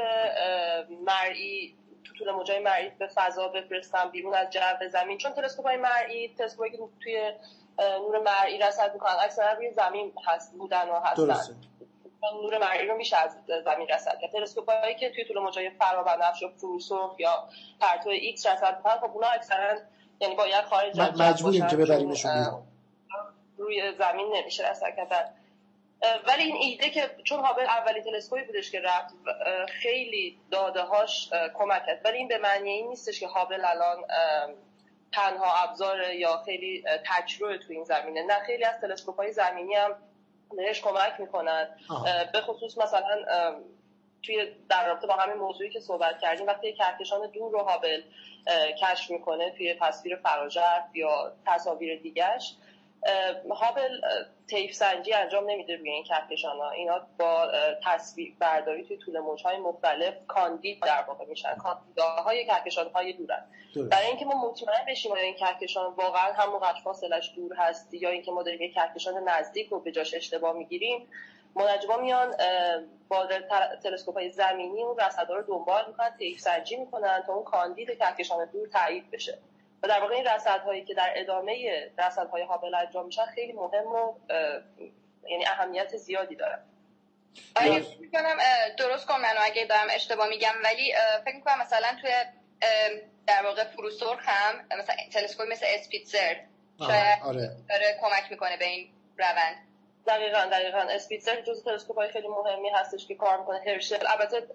[1.07, 1.75] مرئی
[2.19, 5.19] طول موجای مرئی به فضا بفرستن بیرون از جو زمین.
[5.19, 7.33] چون تلسکوپ های مرئی تلسکوپی که توی
[7.79, 11.57] نور مرئی رصد می‌کنن اکثرا روی زمین هست بودن و هستن.
[12.43, 14.31] نور مرئی رو میشه از زمین رصد کرد.
[14.31, 17.49] تلسکوپ هایی که توی طول موجای فرابنفش و فروسرخ یا
[17.81, 19.79] پرتو ایکس رصد می‌کنن خب اونا اکثرا
[20.21, 22.65] یعنی باید خارج مجبوریم که ببریمشون
[23.59, 25.35] روی زمین نمیشه رصد کردن.
[26.27, 29.15] ولی این ایده که چون هابل اولی تلسکوپی بودش که رفت
[29.69, 32.01] خیلی داده هاش کمک کرد.
[32.05, 34.05] ولی این به معنی این نیستش که هابل الان
[35.13, 38.23] تنها ابزار یا خیلی تجربه تو این زمینه.
[38.23, 39.97] نه خیلی از تلسکوپ های زمینی هم
[40.57, 41.69] بهش کمک می‌کنن
[42.33, 43.25] به خصوص مثلا
[44.23, 48.03] توی در رابطه با همین موضوعی که صحبت کردیم وقتی کهکشان دور رو هابل
[48.83, 52.55] کشف می‌کنه توی تصویر فراجرف یا تصاویر دیگش
[53.51, 54.01] هابل
[54.49, 57.49] تیف سنجی انجام نمیده روی این کهکشان ها اینا با
[57.85, 61.57] تصویر برداری توی طول موج های مختلف کاندید در واقع میشن.
[62.25, 63.45] های کهکشان های دورن
[63.91, 68.33] برای اینکه ما مطمئن بشیم آیا این کهکشان واقعا همونقدر فاصلش دور هست یا اینکه
[68.33, 71.09] ما داریم یک کهکشان نزدیک رو به جاش اشتباه می‌گیریم
[71.55, 72.35] منجما میان
[73.09, 73.27] با
[73.83, 78.49] تلسکوپ های زمینی اون رصدها رو دنبال می‌کنن تیف سنجی می‌کنن تا اون کاندید کهکشان
[78.53, 79.39] دور تایید بشه.
[79.83, 80.27] و در واقع این
[80.65, 81.53] هایی که در ادامه
[82.33, 84.15] های هابل انجام میشن خیلی مهم و
[85.29, 86.63] یعنی اهمیت زیادی دارن
[88.01, 88.37] می‌کنم
[88.79, 92.11] درست کنم منو اگه دارم اشتباه میگم ولی فکر می‌کنم مثلا توی
[93.27, 96.35] در واقع فروسرخ هم مثلا تلسکوپ مثل اسپیتزر
[96.79, 97.51] شاید آره.
[97.69, 99.57] داره کمک می‌کنه به این روند.
[100.07, 100.79] دقیقا دقیقا.
[100.79, 103.61] اسپیتزر جز تلسکوپ های خیلی مهمی هستش که کار می‌کنه.
[103.67, 104.07] هرشل.
[104.09, 104.47] البته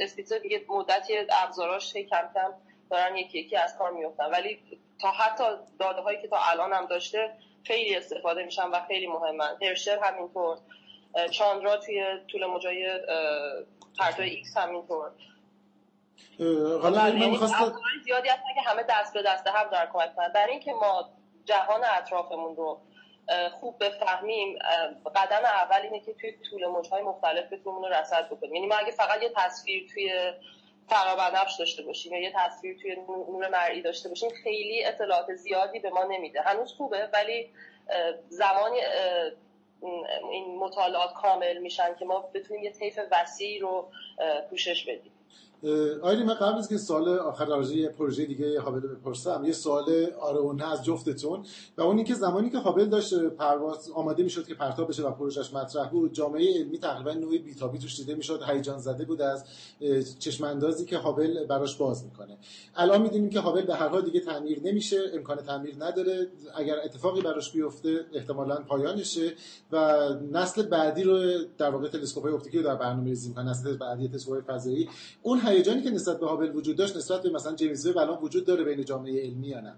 [0.00, 2.54] اسپیتزر دیگه مدتی ابزاراش کم کم
[2.92, 4.58] دارن یکی یکی از کار میفتن ولی
[5.00, 5.44] تا حتی
[5.78, 7.32] داده هایی که تا الان هم داشته
[7.64, 9.56] خیلی استفاده میشن و خیلی مهمن.
[9.62, 10.58] هرشل همینطور.
[11.30, 13.00] چاندرا توی طول موجای
[13.98, 15.10] پرتو ایکس همینطور.
[16.82, 17.38] حالا من یعنی
[18.04, 21.10] زیادی هستن که همه دست به دست هم دارن کمک کنن برای اینکه ما
[21.44, 22.80] جهان اطرافمون رو
[23.52, 24.58] خوب بفهمیم
[25.16, 28.54] قدم اول اینه که توی طول موجهای مختلف بتونیم رو رصد بکنیم.
[28.54, 30.32] یعنی ما اگه فقط یه تصویر توی
[30.92, 35.90] فرابنفش داشته باشیم یا یه تصویر توی نور مرئی داشته باشیم خیلی اطلاعات زیادی به
[35.90, 36.40] ما نمیده.
[36.42, 37.50] هنوز خوبه ولی
[38.28, 38.78] زمانی
[40.30, 43.88] این مطالعات کامل میشن که ما بتونیم یه طیف وسیع رو
[44.50, 45.11] پوشش بدیم.
[46.02, 50.66] آیلی من قبل از که سال آخر راجع پروژه دیگه هابل بپرسم یه سوال آره
[50.66, 51.44] از جفتتون
[51.76, 55.54] و اون اینکه زمانی که هابل داشت پرواز آماده می‌شد که پرتاب بشه و پروژهش
[55.54, 59.44] مطرح بود جامعه علمی تقریبا نوعی بیتابی توش دیده می‌شد هیجان زده بود از
[60.18, 62.38] چشم اندازی که هابل براش باز می‌کنه.
[62.76, 66.26] الان می‌دونیم که هابل به هر حال دیگه تعمیر نمیشه امکان تعمیر نداره.
[66.54, 69.32] اگر اتفاقی براش بیفته احتمالا پایانشه
[69.72, 74.40] و نسل بعدی رو در واقع تلسکوپ اپتیکی رو در برنامه ریزی نسل بعدی تلسکوپ
[74.46, 74.88] فضایی.
[75.22, 78.46] اون هیجانی که نسبت به هابل وجود داشت نسبت به مثلا جیمز وب الان وجود
[78.46, 79.74] داره بین جامعه علمی یا نه؟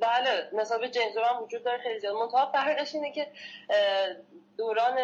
[0.00, 2.14] بله نسبت به جیمز وب وجود داره خیلی زیاد.
[2.14, 3.26] منتها فرقش اینه که
[4.58, 4.96] دوران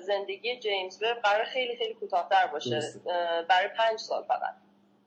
[0.00, 2.82] زندگی جیمز وب قرار خیلی خیلی کوتاه‌تر باشه.
[3.48, 4.54] برای پنج سال فقط.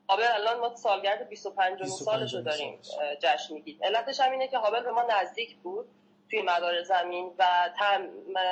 [0.08, 2.78] هابل الان ما سالگرد 25 سالش رو داریم
[3.22, 5.86] جشن میگیم علتش هم اینه که هابل به ما نزدیک بود.
[6.30, 7.44] توی مدار زمین و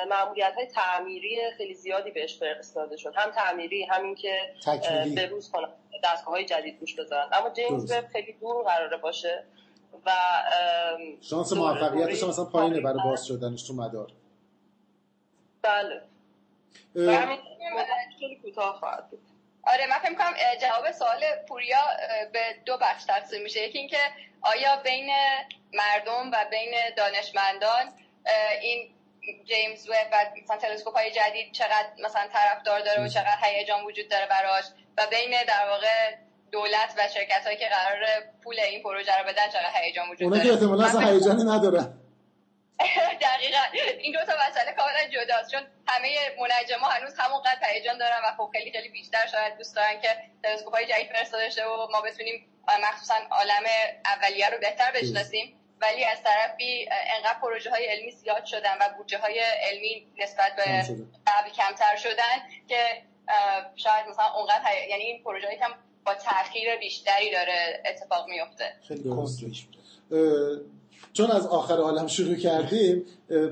[0.09, 3.13] معمولیت های تعمیری خیلی زیادی بهش فرستاده شد.
[3.15, 4.37] هم تعمیری همین که
[5.15, 5.69] به روز کنن
[6.03, 9.43] دستگاه های جدید روش بذارن اما جیمز وب خیلی دور قراره باشه
[10.05, 10.11] و
[11.21, 14.11] شانس موفقیتش مثلا پایینه برای باز شدنش تو مدار.
[15.61, 16.01] بله.
[16.95, 17.37] و همین
[18.19, 19.19] خیلی کوتاه خواهد بود.
[19.63, 21.77] آره من فکر کنم جواب سوال پوریا
[22.33, 23.67] به دو بخش تقسیم میشه.
[23.67, 23.97] یکی اینکه
[24.43, 25.09] آیا بین
[25.73, 27.85] مردم و بین دانشمندان
[28.61, 28.89] این
[29.45, 34.09] جیمز وب و مثلا تلسکوپ های جدید چقدر مثلا طرفدار داره و چقدر هیجان وجود
[34.09, 34.65] داره براش
[34.97, 36.15] و بین در واقع
[36.51, 38.05] دولت و شرکت هایی که قرار
[38.43, 42.02] پول این پروژه رو بدن چقدر هیجان وجود داره اونا که احتمالا اصلا هیجانی ندارن.
[43.27, 43.63] دقیقا.
[43.99, 45.51] این دو تا مسئله کاملا جداست.
[45.51, 50.01] چون همه منجما هنوز همونقدر هیجان دارن و خب خیلی خیلی بیشتر شاید دوست دارن
[50.01, 50.09] که
[50.43, 52.45] تلسکوپ های جدید فرستاده شه و ما بتونیم
[52.83, 53.63] مخصوصا عالم
[54.05, 55.59] اولیه رو بهتر بشناسیم.
[55.81, 60.63] ولی از طرفی انقدر پروژه های علمی زیاد شدن و بودجه های علمی نسبت به
[61.27, 63.03] قبل کمتر شدن که
[63.75, 65.75] شاید مثلا اونقدر یعنی این پروژه هم
[66.05, 69.09] با تاخیر بیشتری داره اتفاق میفته خیلی
[71.13, 73.05] چون از آخر عالم شروع کردیم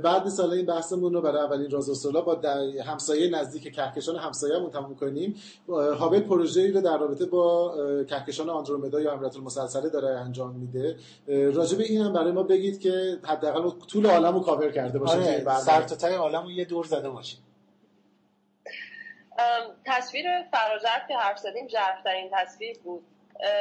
[0.04, 2.42] بعد سال این بحثمون رو برای اولین راز و با
[2.86, 5.36] همسایه نزدیک کهکشان همسایه‌مون تموم کنیم.
[5.70, 10.96] هابل پروژه‌ای رو در رابطه با کهکشان آندرومدا یا امرت المسلسله داره انجام میده.
[11.28, 15.14] راجع به این هم برای ما بگید که حداقل طول عالم رو کاور کرده باشه
[15.14, 17.40] آره سر تا تای عالم رو یه دور زده باشیم.
[19.86, 21.68] تصویر فرازرف که حرف زدیم
[22.06, 23.04] این تصویر بود.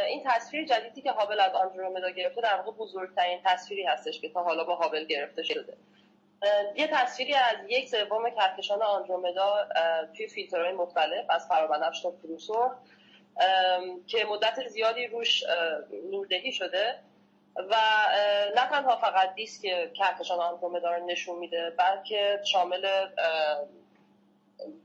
[0.09, 4.43] این تصویر جدیدی که هابل از آندرومدا گرفته در واقع بزرگترین تصویری هستش که تا
[4.43, 5.77] حالا با هابل گرفته شده.
[6.77, 9.69] یه تصویری از یک سوم کهکشان آندرومدا
[10.17, 12.73] توی فیلترهای مختلف از فرابنفش تا فروسرخ
[14.07, 15.45] که مدت زیادی روش
[16.11, 16.99] نوردهی شده
[17.57, 17.77] و
[18.57, 19.63] نه تنها فقط دیسک
[19.95, 23.07] کهکشان آندرومدا رو نشون میده بلکه شامل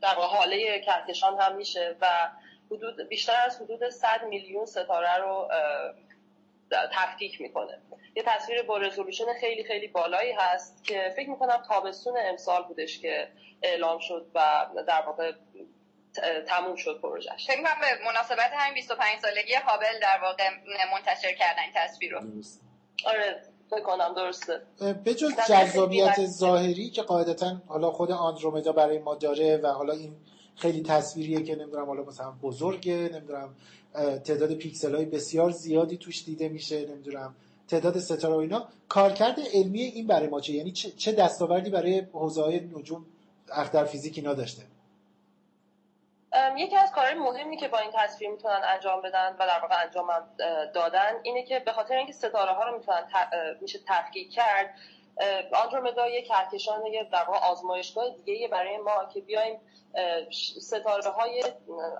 [0.01, 2.07] در حاله کهکشان هم میشه و
[2.71, 5.47] حدود بیشتر از حدود 100 میلیون ستاره رو
[6.71, 7.81] تفکیک می‌کنه.
[8.15, 13.27] یه تصویر با رزولوشن خیلی خیلی بالایی هست که فکر می‌کنم تابستون امسال بودش که
[13.61, 15.31] اعلام شد و در واقع
[16.47, 20.49] تموم شد پروژهش فکر کنم به مناسبت همین 25 سالگی هابل در واقع
[20.93, 22.21] منتشر کردن این تصویر رو.
[23.05, 24.61] آره فکر کنم درسته.
[25.03, 30.15] به جز جذابیت ظاهری که قاعدتا حالا خود آندرومدا برای ما داره و حالا این
[30.55, 33.55] خیلی تصویریه که نمی‌دونم حالا مثلا بزرگه نمی‌دونم
[34.23, 37.35] تعداد پیکسل های بسیار زیادی توش دیده میشه نمی‌دونم
[37.67, 38.67] تعداد ستاره و اینا.
[38.89, 43.05] کارکرد علمی این برای ما چه؟ یعنی چه دستاوردی برای حوزه های نجوم
[43.51, 44.63] اختر فیزیک اینا داشته
[46.57, 50.07] یکی از کارهای مهمی که با این تصویر می‌تونن انجام بدن و در واقع انجام
[50.73, 53.03] دادن اینه که به خاطر اینکه ستاره ها رو می‌تونن
[53.61, 54.75] میشه تفکیک کرد
[55.63, 59.59] آندرومدا یک کهکشان یه در واقع آزمایشگاه دیگه برای ما که بیایم
[60.61, 61.43] ستاره های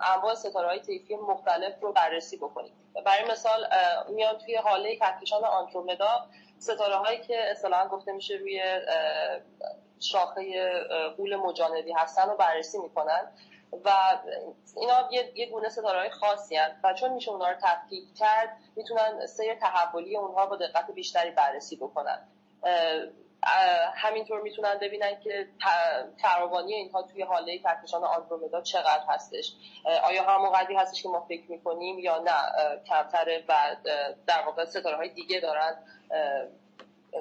[0.01, 2.74] انواع ستاره های طیفی مختلف رو بررسی بکنیم.
[3.05, 3.68] برای مثال
[4.09, 6.26] میان توی حاله کهکشان آندرومدا
[6.59, 8.61] ستاره هایی که اصطلاحا گفته میشه روی
[9.99, 10.70] شاخه
[11.18, 13.32] قول مجانبی هستن رو بررسی می‌کنن
[13.86, 13.91] و
[14.78, 19.55] اینا یه, گونه ستاره خاصی هست و چون میشه اونها رو تفکیک کرد می‌تونن سیر
[19.55, 22.28] تحولی اونها با دقت بیشتری بررسی بکنن.
[23.95, 25.47] همینطور می‌تونن ببینن که
[26.22, 29.53] فراوانی اینها توی حاله کهکشان آندرومدا چقدر هستش.
[30.03, 32.32] آیا همون قدری هستش که ما فکر می‌کنیم یا نه؟
[32.88, 33.76] کمتره و
[34.28, 35.78] در واقع ستاره های دیگه دارن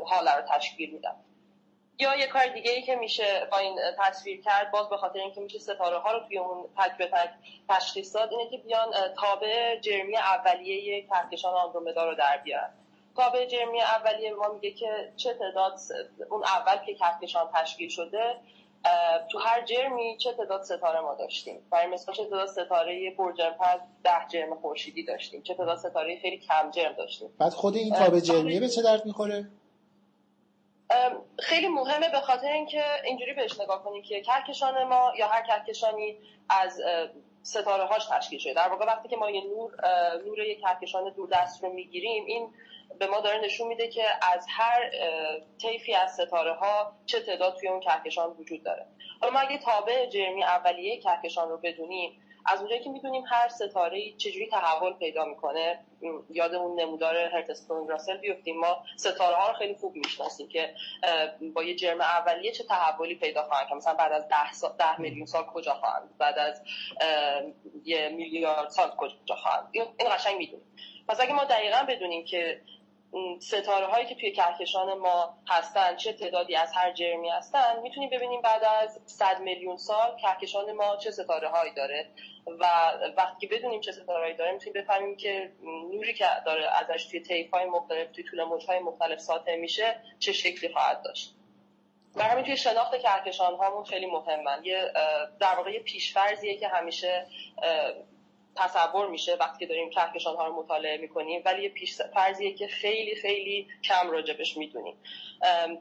[0.07, 1.17] حاله رو تشکیل میدن.
[1.99, 5.41] یا یه کار دیگه ای که میشه با این تصویر کرد باز به خاطر اینکه
[5.41, 7.31] میشه ستاره ها رو توی اون تک به تک
[7.69, 12.73] تشخیص داد اینه که بیان تابع جرمی اولیه کهکشان آندرومدا رو در بیارن.
[13.17, 15.79] تابع جرمی اولیه ما میگه که چه تعداد
[16.31, 18.37] اون اول که کهکشان تشکیل شده
[19.29, 23.81] تو هر جرمی چه تعداد ستاره ما داشتیم؟ برای مثلا چه تعداد ستاره برجرم پس
[24.05, 28.21] ده جرم خورشیدی داشتیم؟ چه تعداد ستاره خیلی کم جرم داشتیم؟ بعد خود این تابع
[28.21, 29.49] جرمیه به چه درد می‌خوره؟
[31.39, 36.19] خیلی مهمه به خاطر اینکه اینجوری بهش نگاه کنیم که کهکشان ما یا هر کهکشانی
[36.49, 36.81] از
[37.43, 38.55] ستاره هاش تشکیل شده.
[38.55, 39.73] در واقع وقتی که ما یه نور
[40.27, 42.51] نور یک کهکشان دوردست رو می‌گیریم این
[42.99, 44.91] به ما داره نشون میده که از هر
[45.63, 48.87] طیفی از ستاره ها چه تعداد توی اون کهکشان وجود داره.
[49.21, 54.13] حالا ما اگه تابع جرمی اولیه کهکشان رو بدونیم از اونجایی که می‌دونیم هر ستاره
[54.17, 55.85] چجوری تحول پیدا می‌کنه
[56.31, 60.75] یاد اون نمودار هرتستون راسل بیفتیم ما ستاره ها رو خیلی خوب می‌شناسیم که
[61.55, 65.01] با یه جرم اولیه چه تحولی پیدا خواهند که مثلا بعد از ده, سال، ده
[65.01, 66.63] میلیون سال کجا خواهند بعد از
[67.85, 69.69] یه میلیارد سال کجا خواهند.
[69.73, 70.77] این قشنگ می‌دونیم.
[71.09, 72.61] پس اگه ما دقیقا بدونیم که
[73.41, 78.41] ستاره هایی که توی کهکشان ما هستن چه تعدادی از هر جرمی هستن می‌تونیم ببینیم
[78.41, 82.07] بعد از 100 میلیون سال کهکشان ما چه ستاره هایی داره
[82.47, 82.67] و
[83.17, 85.53] وقتی بدونیم چه ستاره هایی داره می‌تونیم بفهمیم که
[85.93, 89.97] نوری که داره ازش توی طیف های مختلف توی طول موج های مختلف ساطع میشه
[90.19, 91.35] چه شکلی خواهد داشت.
[92.17, 94.65] و همین توی شناخت کهکشان هامون خیلی مهمن.
[94.65, 94.93] یه
[95.41, 97.27] در واقع یه پیشفرزیه که همیشه
[98.57, 102.67] تصور میشه وقتی که داریم کهکشان ها رو مطالعه می‌کنیم ولی یه پیش فرضیه که
[102.67, 104.97] خیلی خیلی کم راجبش می‌دونیم.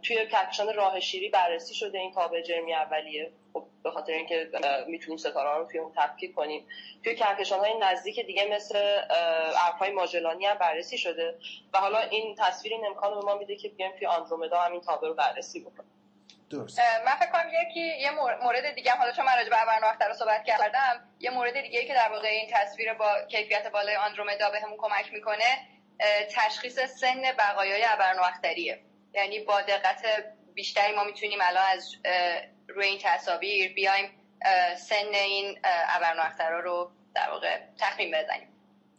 [0.03, 3.32] توی کهکشان راه شیری بررسی شده این تابع جرمی اولیه.
[3.53, 4.49] خب به خاطر اینکه
[4.88, 6.67] می‌تونیم ستاره رو توی اون تفکیک کنیم.
[7.03, 9.01] توی کهکشان های نزدیک دیگه مثل
[9.65, 11.36] ارفای ماجلانی هم بررسی شده.
[11.74, 14.82] و حالا این تصویر این امکان به ما میده که بیایم توی آندرومدا هم این
[14.82, 16.03] تابع رو بررسی بکنیم.
[16.54, 16.80] درست.
[17.06, 18.12] من فکر کنم یکی یه
[18.43, 21.86] مورد دیگه هم حالا چون من راجع به وقت رو صحبت کردم یه مورد دیگه
[21.86, 25.58] که در واقع این تصویر با کیفیت بالای آندرومدا بهمون کمک می‌کنه
[26.36, 28.82] تشخیص سن بقایای ابرنواختریه
[29.14, 30.06] یعنی با دقت
[30.54, 31.95] بیشتری ما می‌تونیم الان از
[32.68, 34.12] روی این تصاویر بیایم
[34.78, 38.53] سن این ابرنواخترا رو در واقع تخمین بزنیم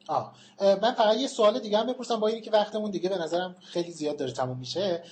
[0.09, 0.35] آه.
[0.61, 3.93] من فقط یه سوال دیگه هم بپرسم با اینی که وقتمون دیگه به نظرم خیلی
[3.93, 5.03] زیاد داره تموم میشه.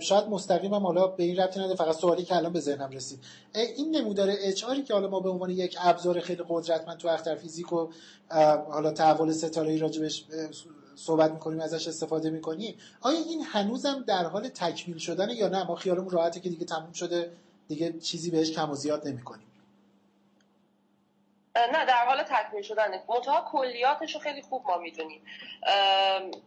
[0.00, 3.18] شاید مستقیم هم حالا به این ربطی نده فقط سوالی که الان به ذهنم رسید.
[3.54, 7.72] این نمودار اچ که حالا ما به عنوان یک ابزار خیلی قدرتمند تو اختر فیزیک
[7.72, 7.88] و
[8.70, 10.24] حالا تحول ستاره راجبش
[10.96, 15.74] صحبت می‌کنیم ازش استفاده می‌کنیم آیا این هنوزم در حال تکمیل شدن یا نه؟ ما
[15.74, 17.32] خیالمون راحته که دیگه تموم شده
[17.68, 19.46] دیگه چیزی بهش کم و زیاد نمی‌کنیم.
[21.56, 25.24] نه در حال تکمیل شدن منتها کلیاتش رو خیلی خوب ما می‌دونیم.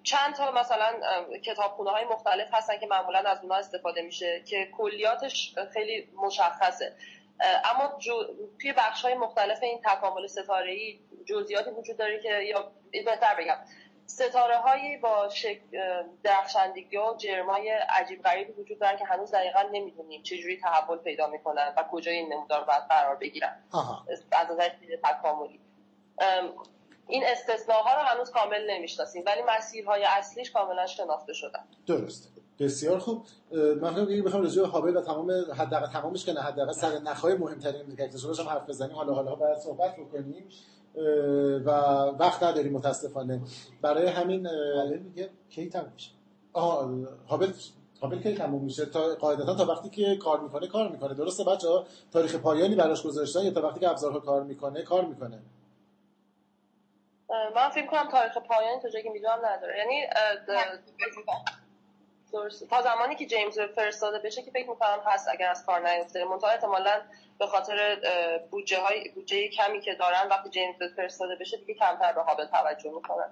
[0.03, 0.93] چند تا مثلا
[1.45, 6.95] کتابخونه های مختلف هستن که معمولا از اونها استفاده میشه که کلیاتش خیلی مشخصه.
[7.65, 7.99] اما.
[8.61, 13.57] توی بخش های مختلف این تکامل ستاره ای جزئیاتی وجود داره که یا بهتر بگم.
[14.07, 15.61] ستاره هایی با شک...
[16.23, 21.73] درخشندگی و جرمای عجیب غریبی وجود دارن که هنوز دقیقا نمی‌دونیم چجوری تحول پیدا می‌کنن
[21.77, 23.63] و کجای این نمودار باید قرار بگیرن.
[24.31, 24.69] از نظر
[25.03, 25.59] تکاملی.
[27.07, 31.63] این استثناها رو هنوز کامل نمی‌شناسیم ولی مسیرهای اصلیش کاملا شناخته شدن.
[31.87, 32.31] درست.
[32.59, 33.25] بسیار خوب.
[33.81, 37.35] من فکر بخوام راجع به هابل و تمام حداقل تمامش که نه حداقل سر نخای
[37.35, 38.95] مهمترین کاکتوساش هم حرف بزنیم.
[38.95, 40.49] حالا حالا بعد صحبت بکنیم.
[41.65, 41.69] و
[42.19, 43.41] وقت نداریم متاسفانه.
[43.81, 44.47] برای همین
[45.03, 46.11] میگه کی تموم میشه.
[46.53, 46.89] آها
[47.27, 47.51] هابل
[48.01, 51.13] هابل کی تموم میشه؟ تا قاعدتا تا وقتی که کار می‌کنه کار می‌کنه.
[51.13, 55.05] درسته بچه ها تاریخ پایانی براش گذاشتن یا تا وقتی که ابزارها کار می‌کنه کار
[55.05, 55.39] می‌کنه.
[57.55, 59.77] من فکر کنم تاریخ پایانی تا جایی که می‌دونم نداره.
[59.77, 60.01] یعنی
[62.69, 66.49] تا زمانی که جیمز فرستاده بشه که فکر می‌کنم هست اگر از کار نیفته منتها
[66.49, 67.01] احتمالا
[67.39, 67.97] به خاطر
[68.51, 72.91] بودجه های بودجه کمی که دارن وقتی جیمز فرستاده بشه دیگه کمتر به هابل توجه
[72.91, 73.29] می‌کنن.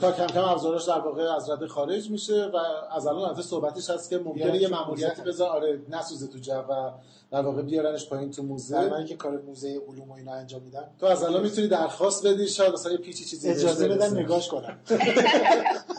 [0.00, 2.56] تا کم کم ابزارش در واقع از رده خارج میشه و
[2.96, 5.48] از الان البته صحبتش هست که ممکنه یه ماموریتی بذار.
[5.48, 6.90] آره نسوزه تو جو و
[7.32, 8.80] در واقع بیارنش پایین تو موزه.
[8.80, 10.90] من که کار موزه علوم و اینا انجام میدن.
[11.00, 14.78] تو از الان می‌تونی درخواست بدی شاید مثلا یه پیچی چیزی اجازه بدن نگاش کنم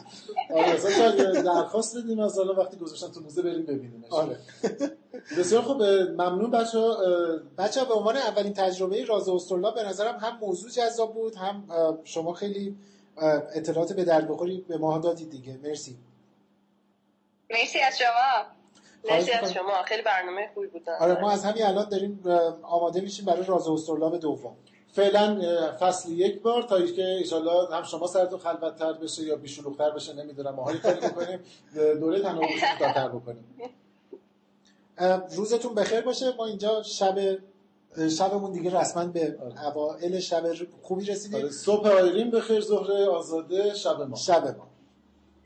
[0.53, 4.11] آره مثلا درخواست بدیم از الان وقتی گذاشتن تو موزه بریم ببینیمش.
[4.11, 4.39] آره.
[5.39, 6.97] بسیار خوب ممنون بچه‌ها
[7.57, 11.63] بچه‌ها به عنوان اولین تجربه راز استرلا به نظرم هم موضوع جذاب بود هم
[12.03, 12.75] شما خیلی
[13.55, 15.59] اطلاعات به درد بخوری به ما دادید دیگه.
[15.63, 15.97] مرسی.
[17.51, 18.45] مرسی از شما.
[19.09, 19.83] مرسی از شما.
[19.85, 20.89] خیلی برنامه خوبی بود.
[20.99, 22.23] آره ما از همین الان داریم
[22.63, 24.55] آماده میشیم برای راز استرلاب دوم.
[24.95, 25.41] فعلا
[25.79, 30.55] فصل یک بار تا اینکه ایشالله هم شما سرتون خلوتتر بشه یا بیشلوختر بشه نمی‌دونم
[30.55, 31.39] ما کاری بکنیم
[31.99, 33.45] دوره تناوبش کوتاه‌تر بکنیم.
[35.35, 36.35] روزتون بخیر باشه.
[36.37, 37.37] ما اینجا شب
[38.17, 40.43] شبمون دیگه رسما به اوائل شب
[40.81, 41.39] خوبی رسیدیم.
[41.39, 44.15] آره، صبح آیرین بخیر ظهر آزاده شب ما.
[44.15, 44.67] شب ما.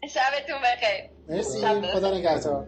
[0.09, 1.09] شبتون بخیر.
[1.27, 1.61] مرسی.
[1.93, 2.67] خدا نگهدار.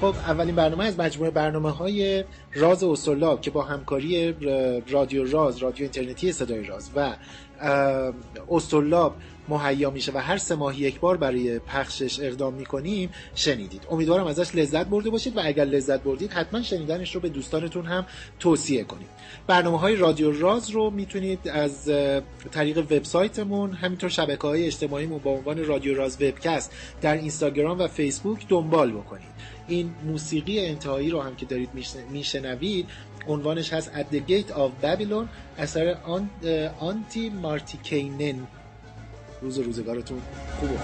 [0.00, 2.24] خب اولین برنامه از مجموعه برنامه های
[2.54, 4.32] راز استرلاب که با همکاری
[4.88, 7.16] رادیو راز رادیو اینترنتی صدای راز و
[8.50, 9.16] استرلاب
[9.48, 13.82] مهیا میشه و هر سه ماه یک بار برای پخشش اقدام می‌کنیم شنیدید.
[13.90, 18.06] امیدوارم ازش لذت برده باشید و اگر لذت بردید حتما شنیدنش رو به دوستانتون هم
[18.38, 19.08] توصیه کنید.
[19.46, 21.90] برنامه های رادیو راز رو می‌تونید از
[22.50, 28.48] طریق وبسایتمون همینطور شبکه های اجتماعیمون با عنوان رادیو راز وبکست در اینستاگرام و فیسبوک
[28.48, 29.38] دنبال بکنید.
[29.68, 31.70] این موسیقی انتهایی رو هم که دارید
[32.10, 32.86] میشنوید
[33.28, 35.26] عنوانش هست At the Gate of Babylon
[35.58, 35.96] اثر
[36.80, 38.46] آنتی مارتیکینن
[39.42, 40.22] روز روزگارتون
[40.60, 40.76] خوب و